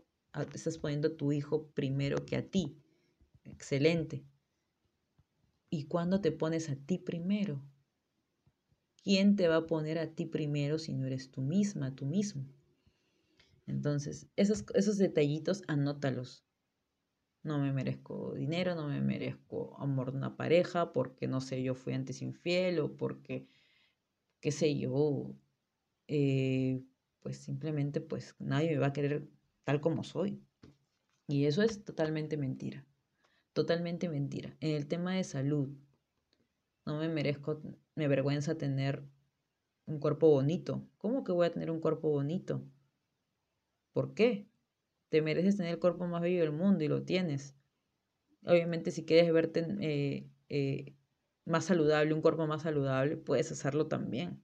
te 0.45 0.57
estás 0.57 0.77
poniendo 0.77 1.09
a 1.09 1.17
tu 1.17 1.31
hijo 1.31 1.67
primero 1.73 2.25
que 2.25 2.35
a 2.35 2.45
ti. 2.45 2.77
Excelente. 3.51 4.23
¿Y 5.69 5.85
cuándo 5.85 6.21
te 6.21 6.31
pones 6.31 6.69
a 6.69 6.75
ti 6.75 6.97
primero? 6.97 7.61
¿Quién 9.03 9.35
te 9.35 9.47
va 9.47 9.57
a 9.57 9.67
poner 9.67 9.97
a 9.99 10.13
ti 10.13 10.25
primero 10.25 10.77
si 10.79 10.93
no 10.93 11.05
eres 11.05 11.31
tú 11.31 11.41
misma, 11.41 11.95
tú 11.95 12.05
mismo? 12.05 12.45
Entonces, 13.65 14.27
esos, 14.35 14.65
esos 14.73 14.97
detallitos, 14.97 15.63
anótalos 15.67 16.45
no 17.43 17.59
me 17.59 17.71
merezco 17.71 18.33
dinero, 18.33 18.75
no 18.75 18.87
me 18.87 19.01
merezco 19.01 19.75
amor 19.79 20.11
de 20.11 20.17
una 20.17 20.35
pareja, 20.35 20.91
porque 20.93 21.27
no 21.27 21.41
sé, 21.41 21.63
yo 21.63 21.73
fui 21.73 21.93
antes 21.93 22.21
infiel 22.21 22.79
o 22.79 22.95
porque, 22.97 23.47
qué 24.41 24.51
sé 24.51 24.77
yo, 24.77 25.35
eh, 26.07 26.83
pues 27.21 27.37
simplemente 27.37 28.01
pues 28.01 28.35
nadie 28.39 28.71
me 28.71 28.79
va 28.79 28.87
a 28.87 28.93
querer 28.93 29.29
tal 29.63 29.81
como 29.81 30.03
soy. 30.03 30.41
Y 31.27 31.45
eso 31.45 31.63
es 31.63 31.83
totalmente 31.85 32.37
mentira, 32.37 32.85
totalmente 33.57 34.07
mentira. 34.07 34.55
En 34.59 34.75
el 34.75 34.87
tema 34.87 35.15
de 35.15 35.23
salud, 35.23 35.69
no 36.85 36.99
me 36.99 37.09
merezco, 37.09 37.59
me 37.95 38.05
avergüenza 38.05 38.55
tener 38.55 39.03
un 39.87 39.99
cuerpo 39.99 40.29
bonito. 40.29 40.87
¿Cómo 40.99 41.23
que 41.23 41.31
voy 41.31 41.47
a 41.47 41.51
tener 41.51 41.71
un 41.71 41.79
cuerpo 41.79 42.11
bonito? 42.11 42.61
¿Por 43.93 44.13
qué? 44.13 44.47
Te 45.09 45.23
mereces 45.23 45.57
tener 45.57 45.73
el 45.73 45.79
cuerpo 45.79 46.05
más 46.05 46.21
bello 46.21 46.41
del 46.41 46.51
mundo 46.51 46.83
y 46.83 46.87
lo 46.87 47.01
tienes. 47.01 47.55
Obviamente 48.45 48.91
si 48.91 49.05
quieres 49.05 49.33
verte 49.33 49.65
eh, 49.79 50.29
eh, 50.49 50.93
más 51.45 51.65
saludable, 51.65 52.13
un 52.13 52.21
cuerpo 52.21 52.45
más 52.45 52.61
saludable, 52.61 53.17
puedes 53.17 53.51
hacerlo 53.51 53.87
también. 53.87 54.39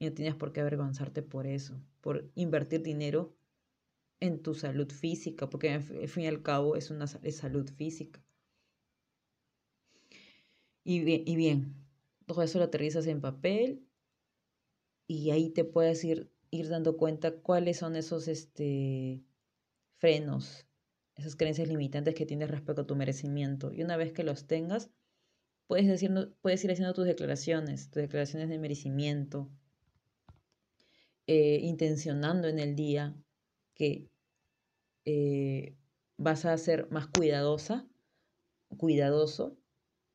Y 0.00 0.06
no 0.06 0.14
tienes 0.14 0.34
por 0.34 0.52
qué 0.52 0.62
avergonzarte 0.62 1.22
por 1.22 1.46
eso, 1.46 1.80
por 2.00 2.28
invertir 2.34 2.82
dinero 2.82 3.36
en 4.20 4.42
tu 4.42 4.54
salud 4.54 4.90
física, 4.92 5.48
porque 5.48 5.70
al 5.70 5.82
fin 5.82 6.24
y 6.24 6.26
al 6.26 6.42
cabo 6.42 6.76
es 6.76 6.90
una 6.90 7.06
salud 7.06 7.68
física. 7.70 8.22
Y 10.84 11.00
bien, 11.00 11.22
y 11.26 11.36
bien, 11.36 11.74
todo 12.26 12.42
eso 12.42 12.58
lo 12.58 12.64
aterrizas 12.64 13.06
en 13.06 13.20
papel 13.20 13.86
y 15.06 15.30
ahí 15.30 15.50
te 15.50 15.64
puedes 15.64 16.04
ir, 16.04 16.30
ir 16.50 16.68
dando 16.68 16.96
cuenta 16.96 17.40
cuáles 17.40 17.78
son 17.78 17.96
esos, 17.96 18.28
este, 18.28 19.22
frenos, 19.98 20.66
esas 21.16 21.36
creencias 21.36 21.68
limitantes 21.68 22.14
que 22.14 22.26
tienes 22.26 22.50
respecto 22.50 22.82
a 22.82 22.86
tu 22.86 22.96
merecimiento. 22.96 23.72
Y 23.72 23.82
una 23.82 23.96
vez 23.96 24.12
que 24.12 24.24
los 24.24 24.46
tengas, 24.46 24.90
puedes, 25.66 25.86
decir, 25.86 26.10
puedes 26.40 26.64
ir 26.64 26.72
haciendo 26.72 26.94
tus 26.94 27.06
declaraciones, 27.06 27.90
tus 27.90 28.02
declaraciones 28.02 28.48
de 28.48 28.58
merecimiento, 28.58 29.50
eh, 31.26 31.60
intencionando 31.62 32.48
en 32.48 32.58
el 32.58 32.74
día 32.74 33.14
que 33.80 34.10
eh, 35.06 35.74
vas 36.18 36.44
a 36.44 36.58
ser 36.58 36.90
más 36.90 37.06
cuidadosa, 37.06 37.88
cuidadoso 38.76 39.56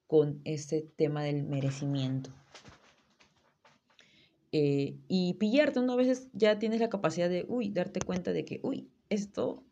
con 0.05 0.39
este 0.43 0.83
tema 0.95 1.23
del 1.23 1.41
merecimiento. 1.41 2.29
Eh, 4.51 4.99
y 5.07 5.33
pillarte, 5.39 5.79
una 5.79 5.95
vez 5.95 6.27
ya 6.33 6.59
tienes 6.59 6.79
la 6.79 6.89
capacidad 6.89 7.27
de, 7.27 7.43
uy, 7.47 7.71
darte 7.71 8.01
cuenta 8.01 8.33
de 8.33 8.45
que, 8.45 8.59
uy, 8.61 8.87
esto 9.09 9.63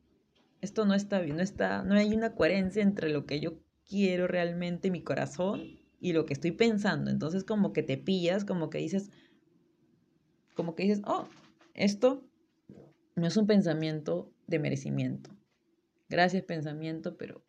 esto 0.62 0.86
no 0.86 0.96
está 0.96 1.20
bien, 1.20 1.36
no, 1.36 1.44
está, 1.44 1.84
no 1.84 1.94
hay 1.94 2.16
una 2.16 2.34
coherencia 2.34 2.82
entre 2.82 3.10
lo 3.10 3.28
que 3.28 3.40
yo 3.40 3.60
quiero 3.88 4.26
realmente, 4.26 4.90
mi 4.90 5.04
corazón, 5.04 5.62
y 6.00 6.14
lo 6.14 6.26
que 6.26 6.34
estoy 6.34 6.52
pensando. 6.52 7.12
Entonces 7.12 7.44
como 7.44 7.74
que 7.74 7.84
te 7.84 7.98
pillas, 7.98 8.44
como 8.44 8.72
que 8.72 8.80
dices, 8.80 9.12
como 10.56 10.74
que 10.74 10.84
dices, 10.84 11.04
oh, 11.06 11.28
esto 11.76 12.26
no 13.15 13.28
es 13.28 13.38
un 13.38 13.47
pensamiento 13.47 14.32
de 14.47 14.60
merecimiento. 14.60 15.30
Gracias 16.10 16.43
pensamiento, 16.43 17.17
pero 17.17 17.43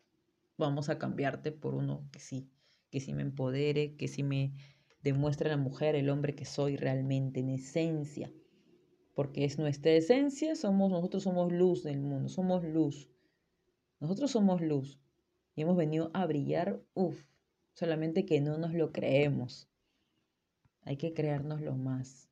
vamos 0.57 0.89
a 0.89 0.97
cambiarte 0.97 1.51
por 1.51 1.75
uno 1.75 2.07
que 2.11 2.19
sí, 2.19 2.49
que 2.89 2.99
sí 2.99 3.13
me 3.13 3.21
empodere, 3.21 3.95
que 3.95 4.07
sí 4.07 4.23
me 4.23 4.53
demuestre 5.03 5.49
la 5.49 5.57
mujer, 5.57 5.95
el 5.95 6.09
hombre 6.09 6.35
que 6.35 6.45
soy 6.45 6.77
realmente 6.77 7.41
en 7.41 7.49
esencia 7.49 8.31
porque 9.15 9.45
es 9.45 9.57
nuestra 9.57 9.91
esencia, 9.91 10.55
somos, 10.55 10.91
nosotros 10.91 11.23
somos 11.23 11.51
luz 11.51 11.83
del 11.83 12.01
mundo, 12.01 12.27
somos 12.27 12.63
luz. 12.63 13.09
Nosotros 14.01 14.29
somos 14.29 14.61
luz 14.61 14.99
y 15.55 15.61
hemos 15.61 15.77
venido 15.77 16.11
a 16.13 16.25
brillar, 16.25 16.81
uff, 16.93 17.17
solamente 17.73 18.25
que 18.25 18.41
no 18.41 18.57
nos 18.57 18.73
lo 18.73 18.91
creemos. 18.91 19.69
Hay 20.83 20.97
que 20.97 21.13
creérnoslo 21.13 21.75
más 21.75 22.29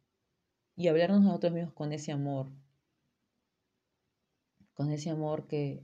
y 0.75 0.89
hablarnos 0.89 1.21
a 1.21 1.23
nosotros 1.23 1.53
mismos 1.53 1.73
con 1.73 1.93
ese 1.93 2.11
amor, 2.11 2.51
con 4.73 4.91
ese 4.91 5.09
amor 5.09 5.47
que, 5.47 5.83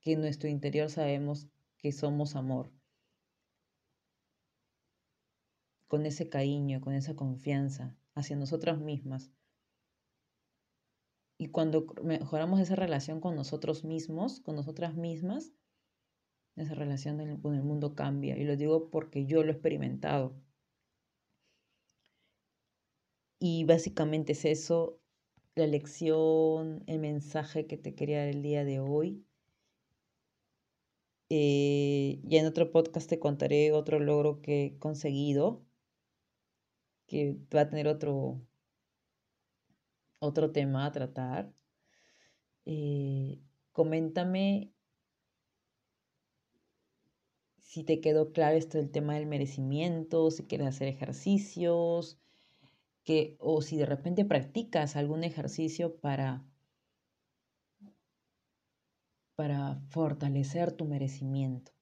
que 0.00 0.12
en 0.12 0.20
nuestro 0.20 0.48
interior 0.48 0.90
sabemos 0.90 1.48
que 1.76 1.92
somos 1.92 2.36
amor, 2.36 2.72
con 5.86 6.06
ese 6.06 6.28
cariño, 6.28 6.80
con 6.80 6.94
esa 6.94 7.16
confianza 7.16 7.96
hacia 8.14 8.36
nosotras 8.36 8.78
mismas 8.78 9.30
y 11.38 11.48
cuando 11.50 11.86
mejoramos 12.02 12.58
esa 12.58 12.74
relación 12.74 13.20
con 13.20 13.36
nosotros 13.36 13.84
mismos, 13.84 14.40
con 14.40 14.56
nosotras 14.56 14.96
mismas, 14.96 15.52
esa 16.56 16.74
relación 16.74 17.40
con 17.40 17.54
el 17.54 17.62
mundo 17.62 17.94
cambia. 17.94 18.36
Y 18.36 18.44
lo 18.44 18.56
digo 18.56 18.90
porque 18.90 19.24
yo 19.24 19.44
lo 19.44 19.50
he 19.50 19.52
experimentado. 19.52 20.34
Y 23.38 23.62
básicamente 23.64 24.32
es 24.32 24.44
eso, 24.44 25.00
la 25.58 25.66
lección, 25.66 26.82
el 26.86 26.98
mensaje 27.00 27.66
que 27.66 27.76
te 27.76 27.94
quería 27.94 28.20
dar 28.20 28.28
el 28.28 28.42
día 28.42 28.64
de 28.64 28.80
hoy. 28.80 29.24
Eh, 31.30 32.20
ya 32.24 32.40
en 32.40 32.46
otro 32.46 32.70
podcast 32.72 33.08
te 33.08 33.18
contaré 33.18 33.72
otro 33.72 34.00
logro 34.00 34.40
que 34.40 34.66
he 34.66 34.78
conseguido, 34.78 35.66
que 37.06 37.36
va 37.54 37.62
a 37.62 37.68
tener 37.68 37.88
otro, 37.88 38.40
otro 40.20 40.52
tema 40.52 40.86
a 40.86 40.92
tratar. 40.92 41.52
Eh, 42.64 43.40
coméntame 43.72 44.72
si 47.68 47.84
te 47.84 48.00
quedó 48.00 48.32
claro 48.32 48.56
esto 48.56 48.78
del 48.78 48.90
tema 48.90 49.14
del 49.14 49.26
merecimiento, 49.26 50.30
si 50.30 50.44
quieres 50.46 50.68
hacer 50.68 50.88
ejercicios, 50.88 52.18
que, 53.08 53.38
o 53.40 53.62
si 53.62 53.78
de 53.78 53.86
repente 53.86 54.26
practicas 54.26 54.94
algún 54.94 55.24
ejercicio 55.24 55.98
para, 55.98 56.44
para 59.34 59.80
fortalecer 59.88 60.72
tu 60.72 60.84
merecimiento. 60.84 61.72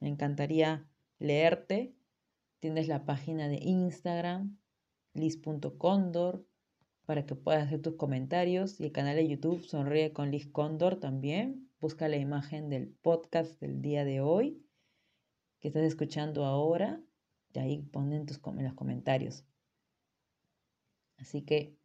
Me 0.00 0.08
encantaría 0.08 0.90
leerte. 1.20 1.94
Tienes 2.58 2.88
la 2.88 3.04
página 3.04 3.46
de 3.46 3.60
Instagram, 3.62 4.58
lis.condor 5.14 6.44
para 7.06 7.24
que 7.24 7.36
puedas 7.36 7.68
hacer 7.68 7.80
tus 7.80 7.94
comentarios 7.94 8.80
y 8.80 8.86
el 8.86 8.90
canal 8.90 9.14
de 9.14 9.28
YouTube 9.28 9.62
Sonríe 9.62 10.12
con 10.12 10.32
Liz 10.32 10.48
Cóndor 10.48 10.98
también. 10.98 11.70
Busca 11.80 12.08
la 12.08 12.16
imagen 12.16 12.68
del 12.68 12.88
podcast 12.88 13.60
del 13.60 13.80
día 13.80 14.04
de 14.04 14.20
hoy 14.20 14.66
que 15.60 15.68
estás 15.68 15.84
escuchando 15.84 16.44
ahora 16.44 17.00
y 17.52 17.60
ahí 17.60 17.82
ponen 17.82 18.26
tus 18.26 18.40
en 18.44 18.64
los 18.64 18.74
comentarios. 18.74 19.44
Así 21.22 21.42
que 21.42 21.78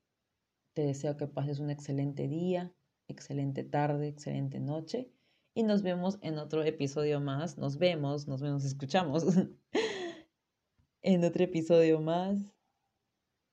te 0.73 0.81
deseo 0.81 1.15
que 1.15 1.27
pases 1.27 1.59
un 1.59 1.69
excelente 1.69 2.27
día, 2.27 2.73
excelente 3.07 3.63
tarde, 3.63 4.07
excelente 4.07 4.59
noche 4.59 5.11
y 5.53 5.63
nos 5.63 5.83
vemos 5.83 6.17
en 6.21 6.37
otro 6.39 6.63
episodio 6.63 7.21
más. 7.21 7.57
Nos 7.57 7.77
vemos, 7.77 8.27
nos 8.27 8.41
vemos, 8.41 8.65
escuchamos 8.65 9.25
en 11.01 11.23
otro 11.23 11.43
episodio 11.43 12.01
más 12.01 12.53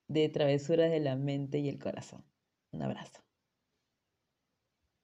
de 0.07 0.27
Travesuras 0.29 0.89
de 0.89 0.99
la 0.99 1.15
Mente 1.15 1.59
y 1.59 1.69
el 1.69 1.79
Corazón. 1.79 2.25
Un 2.71 2.81
abrazo. 2.81 3.24